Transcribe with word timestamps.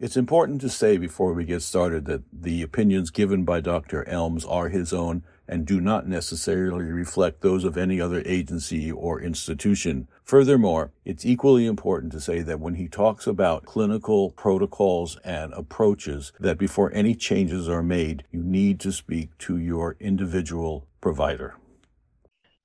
It's 0.00 0.16
important 0.16 0.60
to 0.62 0.68
say 0.68 0.96
before 0.96 1.32
we 1.34 1.44
get 1.44 1.62
started 1.62 2.06
that 2.06 2.24
the 2.32 2.62
opinions 2.62 3.10
given 3.10 3.44
by 3.44 3.60
Dr. 3.60 4.06
Elms 4.08 4.44
are 4.44 4.68
his 4.68 4.92
own 4.92 5.22
and 5.46 5.64
do 5.64 5.80
not 5.80 6.08
necessarily 6.08 6.86
reflect 6.86 7.42
those 7.42 7.62
of 7.62 7.76
any 7.76 8.00
other 8.00 8.20
agency 8.26 8.90
or 8.90 9.20
institution. 9.20 10.08
Furthermore, 10.24 10.90
it's 11.04 11.24
equally 11.24 11.64
important 11.64 12.10
to 12.12 12.20
say 12.20 12.40
that 12.40 12.58
when 12.58 12.74
he 12.74 12.88
talks 12.88 13.28
about 13.28 13.66
clinical 13.66 14.32
protocols 14.32 15.16
and 15.22 15.52
approaches, 15.52 16.32
that 16.40 16.58
before 16.58 16.92
any 16.92 17.14
changes 17.14 17.68
are 17.68 17.82
made, 17.82 18.24
you 18.32 18.42
need 18.42 18.80
to 18.80 18.90
speak 18.90 19.38
to 19.38 19.58
your 19.58 19.96
individual 20.00 20.88
provider. 21.00 21.54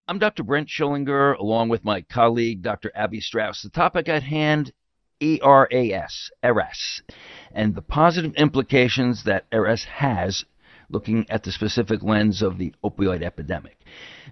I'm 0.08 0.18
Dr. 0.18 0.42
Brent 0.42 0.68
Schillinger, 0.68 1.38
along 1.38 1.70
with 1.70 1.86
my 1.86 2.02
colleague, 2.02 2.64
Dr. 2.64 2.92
Abby 2.96 3.22
Strauss. 3.22 3.62
The 3.62 3.70
topic 3.70 4.10
at 4.10 4.24
hand 4.24 4.74
ERAS, 5.22 6.32
ERAS, 6.44 7.02
and 7.52 7.76
the 7.76 7.82
positive 7.82 8.34
implications 8.36 9.24
that 9.26 9.46
ERAS 9.52 9.84
has 9.86 10.46
looking 10.90 11.26
at 11.30 11.44
the 11.44 11.52
specific 11.52 12.02
lens 12.02 12.42
of 12.42 12.58
the 12.58 12.74
opioid 12.84 13.22
epidemic. 13.22 13.78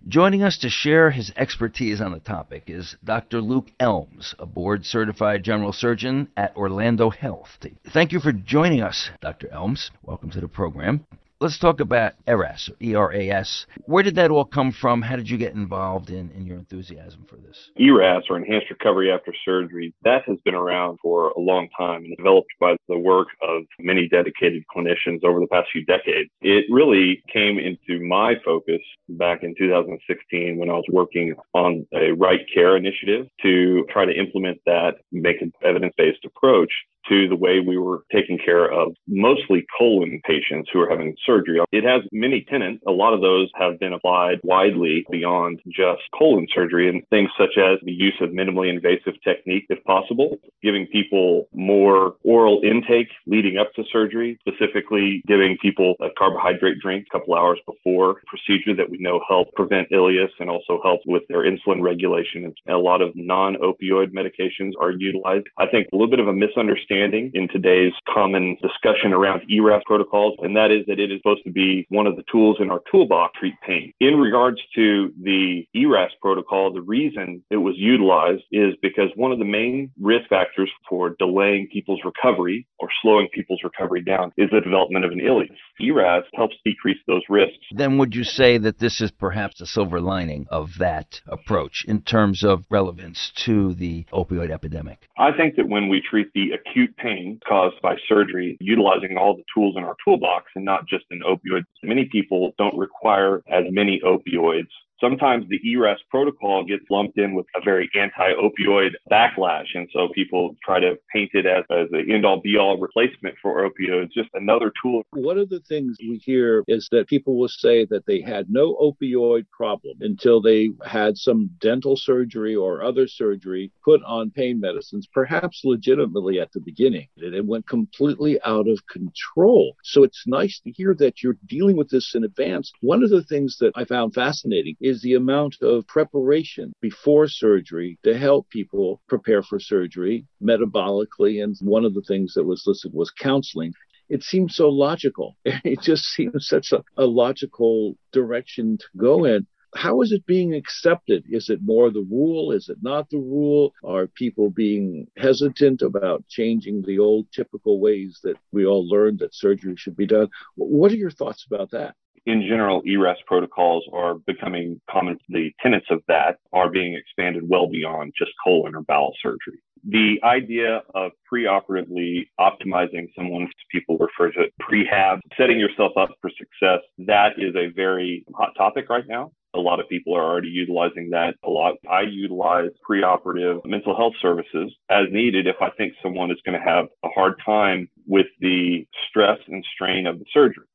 Joining 0.08 0.44
us 0.44 0.58
to 0.60 0.70
share 0.70 1.12
his 1.12 1.32
expertise 1.36 2.02
on 2.02 2.12
the 2.12 2.20
topic 2.20 2.64
is 2.68 2.96
Dr. 3.04 3.42
Luke 3.42 3.72
Elms, 3.80 4.34
a 4.40 4.46
board 4.46 4.86
certified 4.86 5.44
general 5.44 5.74
surgeon 5.74 6.30
at 6.36 6.56
Orlando 6.56 7.10
Health. 7.10 7.58
Thank 7.94 8.12
you 8.12 8.20
for 8.20 8.32
joining 8.32 8.82
us, 8.82 9.10
Dr. 9.22 9.50
Elms. 9.52 9.92
Welcome 10.04 10.32
to 10.32 10.42
the 10.42 10.48
program. 10.48 11.06
Let's 11.40 11.60
talk 11.60 11.82
about 11.82 12.14
ERAS, 12.26 12.72
E-R-A-S. 12.82 13.68
Where 13.86 14.02
did 14.02 14.16
that 14.16 14.32
all 14.32 14.44
come 14.44 14.72
from? 14.72 15.04
How 15.04 15.16
did 15.18 15.30
you 15.30 15.38
get 15.38 15.54
involved 15.54 16.10
in, 16.10 16.32
in 16.32 16.48
your 16.48 16.58
enthusiasm 16.58 17.28
for 17.30 17.36
this? 17.36 17.70
ERAS, 17.78 18.24
or 18.28 18.38
Enhanced 18.38 18.72
Recovery 18.72 19.12
After 19.12 19.32
Surgery, 19.46 19.94
that 20.04 20.24
has 20.26 20.40
been 20.44 20.56
around 20.56 20.98
for 21.00 21.30
a 21.30 21.40
long 21.40 21.68
time 21.78 22.06
and 22.06 22.18
developed 22.18 22.50
by 22.60 22.76
the 22.90 22.98
work 22.98 23.28
of 23.48 23.62
many 23.80 24.08
dedicated 24.10 24.64
clinicians 24.76 25.24
over 25.24 25.40
the 25.40 25.46
past 25.52 25.68
few 25.72 25.86
decades. 25.86 26.28
It 26.42 26.66
really 26.72 27.22
came 27.32 27.60
into 27.60 28.04
my 28.04 28.34
focus 28.44 28.82
back 29.08 29.44
in 29.44 29.54
2016 29.60 30.58
when 30.58 30.72
I 30.72 30.74
was 30.74 30.86
working 30.92 31.36
on 31.54 31.86
a 31.94 32.14
right 32.14 32.42
care 32.52 32.76
initiative 32.76 33.28
to 33.44 33.86
try 33.92 34.06
to 34.06 34.12
implement 34.12 34.58
that, 34.66 34.96
make 35.12 35.40
an 35.44 35.52
evidence-based 35.64 36.26
approach 36.26 36.72
to 37.10 37.28
the 37.28 37.36
way 37.36 37.60
we 37.60 37.78
were 37.78 38.04
taking 38.12 38.38
care 38.38 38.72
of 38.72 38.94
mostly 39.08 39.66
colon 39.78 40.22
patients 40.26 40.70
who 40.72 40.80
are 40.80 40.90
having 40.90 41.16
surgery. 41.26 41.60
It 41.72 41.84
has 41.84 42.02
many 42.12 42.46
tenants. 42.50 42.84
A 42.88 42.92
lot 42.92 43.14
of 43.14 43.22
those 43.22 43.50
have 43.56 43.80
been 43.80 43.94
applied 43.94 44.40
widely 44.44 45.06
beyond 45.12 45.62
just 45.68 46.02
colon 46.18 46.48
surgery 46.54 46.90
and 46.90 47.04
things 47.10 47.30
such 47.38 47.58
as 47.58 47.80
the 47.84 47.92
use 47.92 48.16
of 48.22 48.30
minimally 48.30 48.70
invasive 48.70 49.14
technique, 49.24 49.66
if 49.70 49.84
possible, 49.84 50.38
giving 50.62 50.88
people 50.88 51.48
more 51.54 52.16
oral 52.24 52.62
intake 52.64 53.10
leading 53.26 53.58
up 53.58 53.74
to 53.74 53.84
surgery, 53.92 54.38
specifically 54.48 55.22
giving 55.28 55.58
people 55.62 55.96
a 56.02 56.08
carbohydrate 56.18 56.80
drink 56.80 57.06
a 57.10 57.20
couple 57.20 57.36
hours 57.36 57.60
before 57.66 58.22
procedure 58.28 58.76
that 58.76 58.90
we 58.90 58.98
know 59.00 59.22
help 59.28 59.54
prevent 59.54 59.90
ileus 59.92 60.30
and 60.40 60.50
also 60.50 60.80
help 60.84 61.02
with 61.06 61.24
their 61.30 61.44
insulin 61.44 61.82
regulation. 61.82 62.46
And 62.46 62.56
A 62.68 62.78
lot 62.78 63.02
of 63.02 63.12
non-opioid 63.16 64.12
medications 64.12 64.72
are 64.80 64.92
utilized. 64.92 65.48
I 65.58 65.68
think 65.68 65.88
a 65.92 65.96
little 65.96 66.10
bit 66.10 66.20
of 66.20 66.28
a 66.28 66.34
misunderstanding 66.34 66.97
understanding 66.98 67.32
in 67.34 67.48
today's 67.50 67.94
common 68.12 68.58
discussion 68.62 69.14
around 69.14 69.42
ERAS 69.50 69.82
protocols, 69.86 70.36
and 70.42 70.56
that 70.56 70.72
is 70.72 70.86
that 70.88 71.00
it 71.00 71.12
is 71.12 71.20
supposed 71.20 71.44
to 71.44 71.52
be 71.52 71.86
one 71.90 72.08
of 72.08 72.16
the 72.16 72.24
tools 72.32 72.58
in 72.60 72.70
our 72.70 72.82
toolbox 72.92 73.34
to 73.34 73.40
treat 73.40 73.54
pain. 73.66 73.94
In 74.00 74.16
regards 74.16 74.60
to 74.76 75.12
the 75.22 75.66
ERAS 75.76 76.12
protocol, 76.22 76.74
the 76.74 76.82
reason 76.82 77.44
it 77.50 77.58
was 77.58 77.76
utilized 77.78 78.44
is 78.52 78.74
because 78.82 79.10
one 79.16 79.32
of 79.32 79.40
the 79.40 79.46
main 79.46 79.92
risk 80.00 80.30
factors 80.30 80.70
for 80.90 81.16
delaying 81.20 81.68
people's 81.72 82.02
recovery 82.04 82.68
or 82.80 82.90
slowing 83.02 83.28
people's 83.34 83.62
recovery 83.64 84.02
down 84.02 84.32
is 84.38 84.50
the 84.52 84.62
development 84.62 85.06
of 85.06 85.12
an 85.12 85.20
ileus. 85.20 85.50
ERAS 85.80 86.24
helps 86.36 86.56
decrease 86.64 86.98
those 87.08 87.22
risks. 87.30 87.58
Then 87.72 87.98
would 87.98 88.16
you 88.16 88.24
say 88.24 88.58
that 88.60 88.80
this 88.80 89.02
is 89.02 89.12
perhaps 89.12 89.62
a 89.62 89.66
silver 89.66 90.00
lining 90.00 90.48
of 90.50 90.78
that 90.80 91.22
approach 91.28 91.86
in 91.88 92.02
terms 92.02 92.44
of 92.44 92.66
relevance 92.70 93.32
to 93.36 93.74
the 93.74 94.06
opioid 94.14 94.52
epidemic? 94.52 95.08
I 95.18 95.32
think 95.36 95.56
that 95.56 95.68
when 95.68 95.90
we 95.90 96.02
treat 96.02 96.32
the 96.34 96.52
acute 96.52 96.87
acute 96.88 96.98
pain 96.98 97.40
caused 97.48 97.82
by 97.82 97.96
surgery, 98.08 98.58
utilizing 98.60 99.18
all 99.18 99.36
the 99.36 99.44
tools 99.54 99.76
in 99.78 99.84
our 99.84 99.96
toolbox 100.04 100.46
and 100.56 100.66
not 100.66 100.88
just 100.88 101.06
an 101.12 101.22
opioid. 101.28 101.64
Many 101.84 102.06
people 102.12 102.54
don't 102.58 102.78
require 102.78 103.44
as 103.50 103.66
many 103.70 104.02
opioids 104.06 104.68
sometimes 105.00 105.48
the 105.50 105.60
ERAS 105.70 106.00
protocol 106.10 106.64
gets 106.64 106.84
lumped 106.90 107.18
in 107.18 107.34
with 107.34 107.46
a 107.56 107.62
very 107.64 107.90
anti-opioid 107.96 108.92
backlash. 109.12 109.68
And 109.74 109.88
so 109.94 110.10
people 110.14 110.56
try 110.64 110.80
to 110.80 110.98
paint 111.14 111.32
it 111.34 111.46
as, 111.46 111.64
as 111.70 111.88
an 111.92 112.12
end-all 112.12 112.42
be-all 112.42 112.78
replacement 112.78 113.36
for 113.42 113.70
opioids, 113.70 114.12
just 114.12 114.30
another 114.34 114.72
tool. 114.82 115.04
One 115.12 115.38
of 115.38 115.50
the 115.50 115.60
things 115.62 115.98
we 116.00 116.18
hear 116.24 116.64
is 116.68 116.88
that 116.92 117.08
people 117.08 117.38
will 117.38 117.48
say 117.48 117.86
that 117.86 118.06
they 118.06 118.22
had 118.22 118.48
no 118.50 118.76
opioid 118.76 119.46
problem 119.52 119.98
until 120.02 120.42
they 120.42 120.70
had 120.86 121.18
some 121.18 121.50
dental 121.60 121.96
surgery 121.96 122.56
or 122.56 122.84
other 122.84 123.08
surgery 123.08 123.72
put 123.84 124.02
on 124.04 124.32
pain 124.32 124.60
medicines, 124.60 125.08
perhaps 125.14 125.62
legitimately 125.64 126.40
at 126.40 126.52
the 126.54 126.60
beginning. 126.60 127.08
And 127.18 127.34
it 127.34 127.46
went 127.46 127.68
completely 127.68 128.40
out 128.44 128.68
of 128.68 128.80
control. 128.88 129.76
So 129.84 130.04
it's 130.04 130.24
nice 130.26 130.60
to 130.62 130.72
hear 130.72 130.96
that 131.00 131.24
you're 131.24 131.38
dealing 131.48 131.78
with 131.78 131.90
this 131.90 132.16
in 132.16 132.24
advance. 132.24 132.72
One 132.82 133.04
of 133.04 133.10
the 133.10 133.24
things 133.24 133.58
that 133.60 133.72
I 133.76 133.86
found 133.86 134.14
fascinating 134.14 134.76
is 134.88 135.02
the 135.02 135.14
amount 135.14 135.58
of 135.62 135.88
preparation 135.88 136.74
before 136.82 137.28
surgery 137.28 138.00
to 138.04 138.18
help 138.18 138.50
people 138.50 139.02
prepare 139.08 139.44
for 139.44 139.60
surgery 139.60 140.26
metabolically. 140.42 141.44
And 141.44 141.56
one 141.62 141.86
of 141.86 141.94
the 141.94 142.04
things 142.08 142.34
that 142.34 142.46
was 142.46 142.64
listed 142.66 142.92
was 142.94 143.12
counseling 143.12 143.74
it 144.10 144.24
seems 144.24 144.56
so 144.56 144.70
logical. 144.70 145.36
It 145.46 145.82
just 145.82 146.04
seems 146.06 146.48
such 146.48 146.72
a, 146.72 146.84
a, 146.96 147.06
logical 147.06 147.98
direction 148.14 148.78
to 148.78 148.86
go 148.96 149.26
in. 149.26 149.46
How 149.76 150.02
is 150.02 150.12
it 150.12 150.26
being 150.26 150.54
accepted? 150.54 151.26
Is 151.30 151.50
it 151.50 151.60
more 151.62 151.92
the 151.92 152.08
rule? 152.10 152.52
Is 152.52 152.70
it 152.70 152.78
not 152.82 153.10
the 153.10 153.18
rule? 153.18 153.74
Are 153.84 154.08
people 154.08 154.50
being 154.50 155.08
hesitant 155.18 155.82
about 155.82 156.26
changing 156.30 156.84
the 156.84 157.00
old 157.00 157.28
typical 157.34 157.80
ways 157.82 158.20
that 158.24 158.38
we 158.52 158.66
all 158.66 158.88
learned 158.88 159.20
that 159.20 159.36
surgery 159.36 159.76
should 159.78 159.98
be 159.98 160.08
done? 160.08 160.30
What 160.56 160.92
are 160.92 160.96
your 160.96 161.12
thoughts 161.12 161.46
about 161.46 161.72
that? 161.72 161.96
In 162.28 162.42
general, 162.42 162.84
ERAS 162.86 163.18
protocols 163.26 163.86
are 163.94 164.16
becoming 164.16 164.82
common. 164.92 165.18
The 165.30 165.52
tenets 165.64 165.88
of 165.90 166.02
that 166.10 166.40
are 166.52 166.70
being 166.70 166.94
expanded 166.94 167.48
well 167.48 167.68
beyond 167.68 168.14
just 168.20 168.32
colon 168.44 168.76
or 168.76 168.82
bowel 168.82 169.14
surgery. 169.24 169.60
The 169.86 170.20
idea 170.24 170.82
of 170.94 171.12
preoperatively 171.32 172.28
optimizing 172.38 173.08
someone's 173.16 173.50
people 173.72 173.98
refer 173.98 174.32
to 174.34 174.42
it 174.42 174.54
prehab, 174.62 175.20
setting 175.38 175.58
yourself 175.58 175.94
up 175.98 176.10
for 176.20 176.30
success, 176.32 176.82
that 177.00 177.34
is 177.38 177.56
a 177.56 177.72
very 177.74 178.26
hot 178.36 178.52
topic 178.58 178.90
right 178.90 179.08
now. 179.08 179.32
A 179.54 179.60
lot 179.60 179.80
of 179.80 179.88
people 179.88 180.14
are 180.14 180.24
already 180.24 180.50
utilizing 180.50 181.10
that 181.12 181.36
a 181.46 181.50
lot. 181.50 181.76
I 181.90 182.02
utilize 182.02 182.72
preoperative 182.88 183.62
mental 183.66 183.96
health 183.96 184.16
services 184.22 184.76
as 184.90 185.06
needed 185.12 185.48
if 185.48 185.56
I 185.62 185.70
think 185.78 185.94
someone 186.04 186.32
is 186.32 186.38
going 186.46 186.60
to 186.60 186.66
have 186.66 186.88
a 187.06 187.10
hard 187.10 187.36
time 187.46 187.88
with 188.06 188.28
the 188.42 188.86
stress 189.10 189.40
and 189.48 189.64
strain 189.74 190.06
of 190.06 190.20
the 190.20 190.26
surgery. 190.34 190.66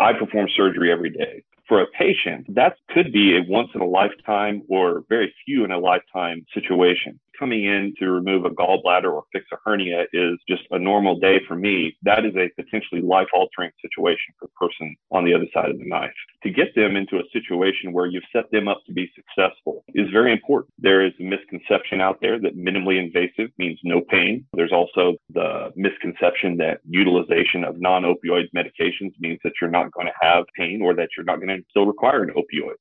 I 0.00 0.12
perform 0.14 0.48
surgery 0.56 0.92
every 0.92 1.10
day. 1.10 1.44
For 1.68 1.80
a 1.80 1.86
patient, 1.86 2.54
that 2.54 2.76
could 2.90 3.12
be 3.12 3.36
a 3.36 3.42
once 3.48 3.70
in 3.74 3.80
a 3.80 3.86
lifetime 3.86 4.62
or 4.68 5.02
very 5.08 5.34
few 5.44 5.64
in 5.64 5.72
a 5.72 5.78
lifetime 5.78 6.46
situation 6.54 7.18
coming 7.38 7.64
in 7.64 7.94
to 7.98 8.10
remove 8.10 8.44
a 8.44 8.50
gallbladder 8.50 9.12
or 9.12 9.24
fix 9.32 9.46
a 9.52 9.56
hernia 9.64 10.04
is 10.12 10.38
just 10.48 10.62
a 10.70 10.78
normal 10.78 11.18
day 11.18 11.40
for 11.46 11.54
me, 11.54 11.96
that 12.02 12.24
is 12.24 12.34
a 12.36 12.50
potentially 12.60 13.00
life 13.00 13.28
altering 13.32 13.70
situation 13.82 14.34
for 14.38 14.46
a 14.46 14.66
person 14.66 14.94
on 15.10 15.24
the 15.24 15.34
other 15.34 15.46
side 15.52 15.70
of 15.70 15.78
the 15.78 15.86
knife. 15.86 16.10
To 16.42 16.50
get 16.50 16.74
them 16.74 16.96
into 16.96 17.16
a 17.16 17.28
situation 17.32 17.92
where 17.92 18.06
you've 18.06 18.24
set 18.32 18.50
them 18.50 18.68
up 18.68 18.80
to 18.86 18.92
be 18.92 19.10
successful 19.14 19.84
is 19.94 20.10
very 20.10 20.32
important. 20.32 20.72
There 20.78 21.04
is 21.04 21.12
a 21.20 21.24
misconception 21.24 22.00
out 22.00 22.18
there 22.20 22.40
that 22.40 22.56
minimally 22.56 22.98
invasive 22.98 23.50
means 23.58 23.78
no 23.84 24.00
pain. 24.00 24.46
There's 24.52 24.72
also 24.72 25.16
the 25.30 25.72
misconception 25.76 26.56
that 26.58 26.80
utilization 26.88 27.64
of 27.64 27.80
non 27.80 28.02
opioid 28.02 28.48
medications 28.54 29.12
means 29.18 29.40
that 29.44 29.52
you're 29.60 29.70
not 29.70 29.92
going 29.92 30.06
to 30.06 30.12
have 30.20 30.44
pain 30.56 30.80
or 30.82 30.94
that 30.94 31.08
you're 31.16 31.24
not 31.24 31.36
going 31.36 31.48
to 31.48 31.54
still 31.70 31.86
require 31.86 32.22
an 32.22 32.30
opioid 32.30 32.76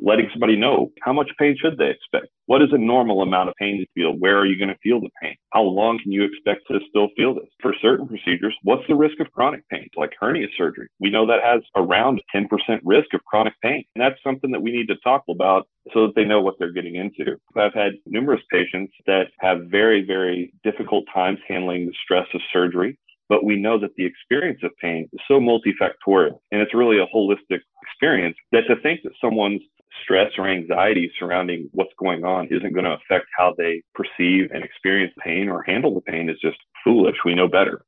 letting 0.00 0.28
somebody 0.32 0.56
know 0.56 0.90
how 1.02 1.12
much 1.12 1.30
pain 1.38 1.56
should 1.60 1.76
they 1.78 1.90
expect? 1.90 2.28
What 2.46 2.62
is 2.62 2.70
a 2.72 2.78
normal 2.78 3.22
amount 3.22 3.48
of 3.48 3.54
pain 3.56 3.78
to 3.78 3.86
feel? 3.94 4.12
Where 4.12 4.38
are 4.38 4.46
you 4.46 4.58
going 4.58 4.70
to 4.70 4.78
feel 4.82 5.00
the 5.00 5.10
pain? 5.22 5.36
How 5.52 5.62
long 5.62 5.98
can 6.02 6.12
you 6.12 6.24
expect 6.24 6.62
to 6.68 6.80
still 6.88 7.08
feel 7.16 7.34
this? 7.34 7.48
For 7.60 7.74
certain 7.80 8.08
procedures, 8.08 8.56
what's 8.62 8.86
the 8.88 8.94
risk 8.94 9.20
of 9.20 9.30
chronic 9.32 9.68
pain, 9.68 9.88
like 9.96 10.12
hernia 10.18 10.48
surgery? 10.56 10.88
We 10.98 11.10
know 11.10 11.26
that 11.26 11.42
has 11.44 11.62
around 11.76 12.22
10% 12.34 12.46
risk 12.84 13.14
of 13.14 13.24
chronic 13.24 13.54
pain. 13.62 13.84
And 13.94 14.02
that's 14.02 14.22
something 14.22 14.50
that 14.50 14.62
we 14.62 14.72
need 14.72 14.88
to 14.88 14.96
talk 14.96 15.24
about 15.28 15.68
so 15.92 16.06
that 16.06 16.14
they 16.16 16.24
know 16.24 16.40
what 16.40 16.54
they're 16.58 16.72
getting 16.72 16.96
into. 16.96 17.36
I've 17.56 17.74
had 17.74 17.92
numerous 18.06 18.42
patients 18.50 18.92
that 19.06 19.28
have 19.40 19.66
very, 19.66 20.04
very 20.04 20.52
difficult 20.64 21.04
times 21.12 21.38
handling 21.48 21.86
the 21.86 21.94
stress 22.04 22.26
of 22.34 22.40
surgery 22.52 22.98
but 23.30 23.44
we 23.44 23.56
know 23.56 23.78
that 23.78 23.94
the 23.96 24.04
experience 24.04 24.60
of 24.62 24.76
pain 24.82 25.08
is 25.12 25.20
so 25.26 25.40
multifactorial 25.40 26.40
and 26.50 26.60
it's 26.60 26.74
really 26.74 26.98
a 26.98 27.06
holistic 27.16 27.60
experience 27.82 28.36
that 28.52 28.64
to 28.68 28.74
think 28.82 29.00
that 29.04 29.12
someone's 29.22 29.62
stress 30.02 30.32
or 30.36 30.48
anxiety 30.48 31.10
surrounding 31.18 31.70
what's 31.72 31.92
going 31.98 32.24
on 32.24 32.48
isn't 32.50 32.74
going 32.74 32.84
to 32.84 32.96
affect 32.96 33.26
how 33.36 33.54
they 33.56 33.82
perceive 33.94 34.50
and 34.52 34.64
experience 34.64 35.12
pain 35.24 35.48
or 35.48 35.62
handle 35.62 35.94
the 35.94 36.00
pain 36.00 36.28
is 36.28 36.36
just 36.42 36.58
foolish. 36.84 37.16
We 37.24 37.34
know 37.34 37.48
better. 37.48 37.84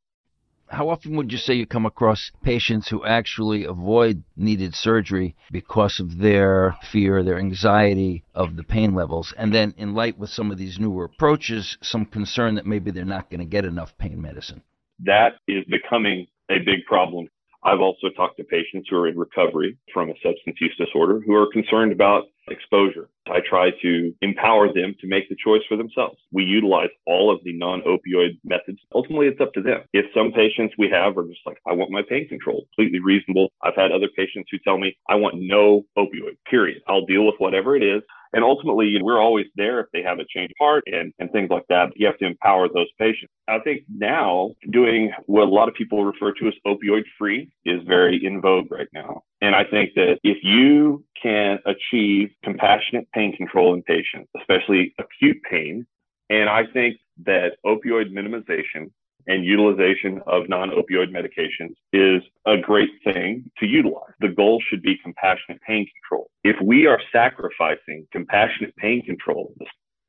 How 0.68 0.88
often 0.88 1.16
would 1.16 1.30
you 1.30 1.38
say 1.38 1.54
you 1.54 1.66
come 1.66 1.84
across 1.84 2.30
patients 2.42 2.88
who 2.88 3.04
actually 3.04 3.64
avoid 3.64 4.22
needed 4.36 4.74
surgery 4.74 5.36
because 5.50 6.00
of 6.00 6.18
their 6.18 6.76
fear, 6.82 7.22
their 7.22 7.38
anxiety 7.38 8.24
of 8.34 8.56
the 8.56 8.64
pain 8.64 8.94
levels, 8.94 9.34
and 9.36 9.52
then 9.52 9.74
in 9.76 9.94
light 9.94 10.18
with 10.18 10.30
some 10.30 10.50
of 10.50 10.56
these 10.56 10.78
newer 10.78 11.04
approaches, 11.04 11.76
some 11.82 12.06
concern 12.06 12.54
that 12.54 12.64
maybe 12.64 12.90
they're 12.90 13.04
not 13.04 13.28
going 13.28 13.40
to 13.40 13.44
get 13.44 13.66
enough 13.66 13.98
pain 13.98 14.22
medicine? 14.22 14.62
That 15.04 15.34
is 15.48 15.64
becoming 15.64 16.26
a 16.50 16.58
big 16.58 16.84
problem. 16.86 17.28
I've 17.64 17.80
also 17.80 18.08
talked 18.16 18.38
to 18.38 18.44
patients 18.44 18.88
who 18.90 18.96
are 18.96 19.06
in 19.06 19.16
recovery 19.16 19.78
from 19.94 20.10
a 20.10 20.14
substance 20.14 20.56
use 20.60 20.76
disorder 20.76 21.20
who 21.24 21.34
are 21.34 21.46
concerned 21.52 21.92
about 21.92 22.24
exposure. 22.48 23.08
I 23.28 23.38
try 23.48 23.70
to 23.82 24.12
empower 24.20 24.66
them 24.72 24.96
to 25.00 25.06
make 25.06 25.28
the 25.28 25.36
choice 25.36 25.62
for 25.68 25.76
themselves. 25.76 26.18
We 26.32 26.42
utilize 26.42 26.88
all 27.06 27.32
of 27.32 27.38
the 27.44 27.52
non 27.52 27.82
opioid 27.82 28.38
methods. 28.44 28.78
Ultimately, 28.92 29.28
it's 29.28 29.40
up 29.40 29.52
to 29.54 29.62
them. 29.62 29.82
If 29.92 30.06
some 30.12 30.32
patients 30.32 30.74
we 30.76 30.90
have 30.90 31.16
are 31.16 31.26
just 31.26 31.46
like, 31.46 31.58
I 31.66 31.72
want 31.72 31.92
my 31.92 32.02
pain 32.08 32.28
control, 32.28 32.66
completely 32.74 32.98
reasonable. 32.98 33.52
I've 33.62 33.76
had 33.76 33.92
other 33.92 34.08
patients 34.16 34.48
who 34.50 34.58
tell 34.58 34.78
me, 34.78 34.96
I 35.08 35.14
want 35.14 35.36
no 35.38 35.84
opioid, 35.96 36.36
period. 36.50 36.82
I'll 36.88 37.06
deal 37.06 37.24
with 37.24 37.36
whatever 37.38 37.76
it 37.76 37.84
is. 37.84 38.02
And 38.32 38.44
ultimately, 38.44 38.98
we're 39.02 39.20
always 39.20 39.46
there 39.56 39.80
if 39.80 39.86
they 39.92 40.02
have 40.02 40.18
a 40.18 40.24
change 40.24 40.50
of 40.50 40.56
heart 40.58 40.84
and, 40.86 41.12
and 41.18 41.30
things 41.32 41.50
like 41.50 41.66
that. 41.68 41.90
You 41.96 42.06
have 42.06 42.18
to 42.18 42.26
empower 42.26 42.68
those 42.68 42.88
patients. 42.98 43.32
I 43.48 43.58
think 43.58 43.82
now 43.88 44.54
doing 44.70 45.12
what 45.26 45.42
a 45.42 45.50
lot 45.50 45.68
of 45.68 45.74
people 45.74 46.04
refer 46.04 46.32
to 46.32 46.48
as 46.48 46.54
opioid 46.66 47.04
free 47.18 47.50
is 47.64 47.82
very 47.86 48.24
in 48.24 48.40
vogue 48.40 48.70
right 48.70 48.88
now. 48.92 49.22
And 49.40 49.54
I 49.54 49.64
think 49.64 49.90
that 49.96 50.18
if 50.22 50.38
you 50.42 51.04
can 51.20 51.58
achieve 51.66 52.30
compassionate 52.42 53.10
pain 53.12 53.36
control 53.36 53.74
in 53.74 53.82
patients, 53.82 54.30
especially 54.38 54.94
acute 54.98 55.38
pain, 55.48 55.86
and 56.30 56.48
I 56.48 56.62
think 56.72 56.96
that 57.24 57.56
opioid 57.66 58.12
minimization 58.12 58.90
and 59.26 59.44
utilization 59.44 60.20
of 60.26 60.48
non-opioid 60.48 61.12
medications 61.12 61.74
is 61.92 62.22
a 62.46 62.56
great 62.58 62.90
thing 63.04 63.50
to 63.58 63.66
utilize. 63.66 64.11
The 64.22 64.28
goal 64.28 64.62
should 64.68 64.82
be 64.82 64.96
compassionate 65.02 65.60
pain 65.66 65.86
control. 66.00 66.30
If 66.44 66.56
we 66.62 66.86
are 66.86 67.00
sacrificing 67.12 68.06
compassionate 68.12 68.74
pain 68.76 69.04
control 69.04 69.52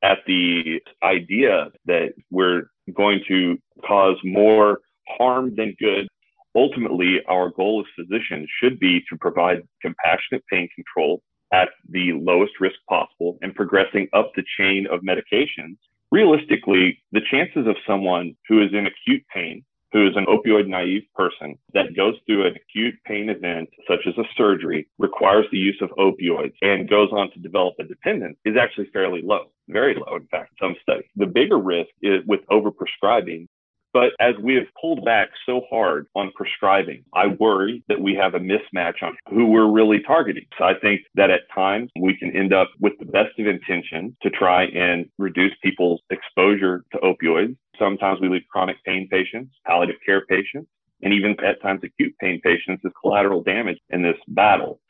at 0.02 0.18
the 0.26 0.80
idea 1.02 1.70
that 1.86 2.14
we're 2.30 2.70
going 2.94 3.22
to 3.26 3.58
cause 3.84 4.16
more 4.22 4.80
harm 5.08 5.54
than 5.56 5.74
good, 5.80 6.06
ultimately 6.54 7.20
our 7.28 7.50
goal 7.50 7.84
as 7.84 8.04
physicians 8.04 8.48
should 8.60 8.78
be 8.78 9.00
to 9.10 9.18
provide 9.18 9.62
compassionate 9.82 10.44
pain 10.48 10.68
control 10.74 11.20
at 11.52 11.70
the 11.88 12.12
lowest 12.12 12.52
risk 12.60 12.76
possible 12.88 13.36
and 13.42 13.54
progressing 13.54 14.08
up 14.12 14.30
the 14.36 14.44
chain 14.56 14.86
of 14.90 15.00
medications 15.00 15.76
realistically, 16.14 17.02
the 17.10 17.20
chances 17.28 17.66
of 17.66 17.74
someone 17.84 18.36
who 18.48 18.62
is 18.62 18.72
in 18.72 18.86
acute 18.86 19.24
pain, 19.34 19.64
who 19.94 20.06
is 20.06 20.16
an 20.16 20.26
opioid 20.26 20.66
naive 20.66 21.04
person 21.14 21.56
that 21.72 21.96
goes 21.96 22.16
through 22.26 22.46
an 22.46 22.54
acute 22.56 22.94
pain 23.06 23.30
event, 23.30 23.70
such 23.88 24.00
as 24.06 24.18
a 24.18 24.28
surgery, 24.36 24.86
requires 24.98 25.46
the 25.52 25.58
use 25.58 25.80
of 25.80 25.88
opioids 25.90 26.52
and 26.60 26.90
goes 26.90 27.08
on 27.12 27.30
to 27.30 27.38
develop 27.38 27.74
a 27.78 27.84
dependence 27.84 28.36
is 28.44 28.56
actually 28.60 28.90
fairly 28.92 29.22
low, 29.22 29.44
very 29.68 29.94
low, 29.94 30.16
in 30.16 30.26
fact, 30.26 30.52
some 30.60 30.74
studies. 30.82 31.08
The 31.14 31.26
bigger 31.26 31.58
risk 31.58 31.90
is 32.02 32.20
with 32.26 32.40
overprescribing 32.50 33.46
but 33.94 34.10
as 34.18 34.34
we 34.42 34.56
have 34.56 34.64
pulled 34.78 35.04
back 35.04 35.28
so 35.46 35.62
hard 35.70 36.08
on 36.16 36.32
prescribing, 36.34 37.04
I 37.14 37.28
worry 37.28 37.84
that 37.88 38.00
we 38.00 38.12
have 38.14 38.34
a 38.34 38.40
mismatch 38.40 39.00
on 39.02 39.16
who 39.30 39.46
we're 39.46 39.70
really 39.70 40.00
targeting. 40.04 40.46
So 40.58 40.64
I 40.64 40.72
think 40.82 41.02
that 41.14 41.30
at 41.30 41.42
times 41.54 41.92
we 41.98 42.16
can 42.16 42.36
end 42.36 42.52
up 42.52 42.70
with 42.80 42.94
the 42.98 43.06
best 43.06 43.38
of 43.38 43.46
intention 43.46 44.16
to 44.22 44.30
try 44.30 44.64
and 44.64 45.06
reduce 45.16 45.52
people's 45.62 46.00
exposure 46.10 46.84
to 46.92 46.98
opioids. 46.98 47.56
Sometimes 47.78 48.20
we 48.20 48.28
leave 48.28 48.42
chronic 48.50 48.76
pain 48.84 49.08
patients, 49.10 49.54
palliative 49.66 50.00
care 50.04 50.24
patients, 50.26 50.68
and 51.02 51.12
even 51.12 51.36
at 51.44 51.60
times 51.60 51.80
acute 51.82 52.14
pain 52.20 52.40
patients 52.42 52.82
as 52.84 52.92
collateral 53.00 53.42
damage 53.42 53.78
in 53.90 54.02
this 54.02 54.16
battle. 54.28 54.80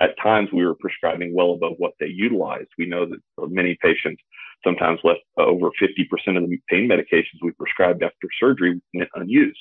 At 0.00 0.16
times 0.22 0.50
we 0.52 0.64
were 0.64 0.76
prescribing 0.76 1.34
well 1.34 1.52
above 1.52 1.74
what 1.78 1.92
they 1.98 2.06
utilized. 2.06 2.68
We 2.78 2.86
know 2.86 3.06
that 3.06 3.18
many 3.50 3.76
patients 3.82 4.22
sometimes 4.64 5.00
less 5.04 5.16
uh, 5.38 5.44
over 5.44 5.70
50% 5.80 6.42
of 6.42 6.48
the 6.48 6.58
pain 6.68 6.88
medications 6.88 7.42
we 7.42 7.52
prescribed 7.52 8.02
after 8.02 8.28
surgery 8.40 8.80
went 8.94 9.10
unused. 9.14 9.58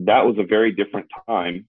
That 0.00 0.24
was 0.24 0.36
a 0.38 0.44
very 0.44 0.72
different 0.72 1.06
time. 1.28 1.66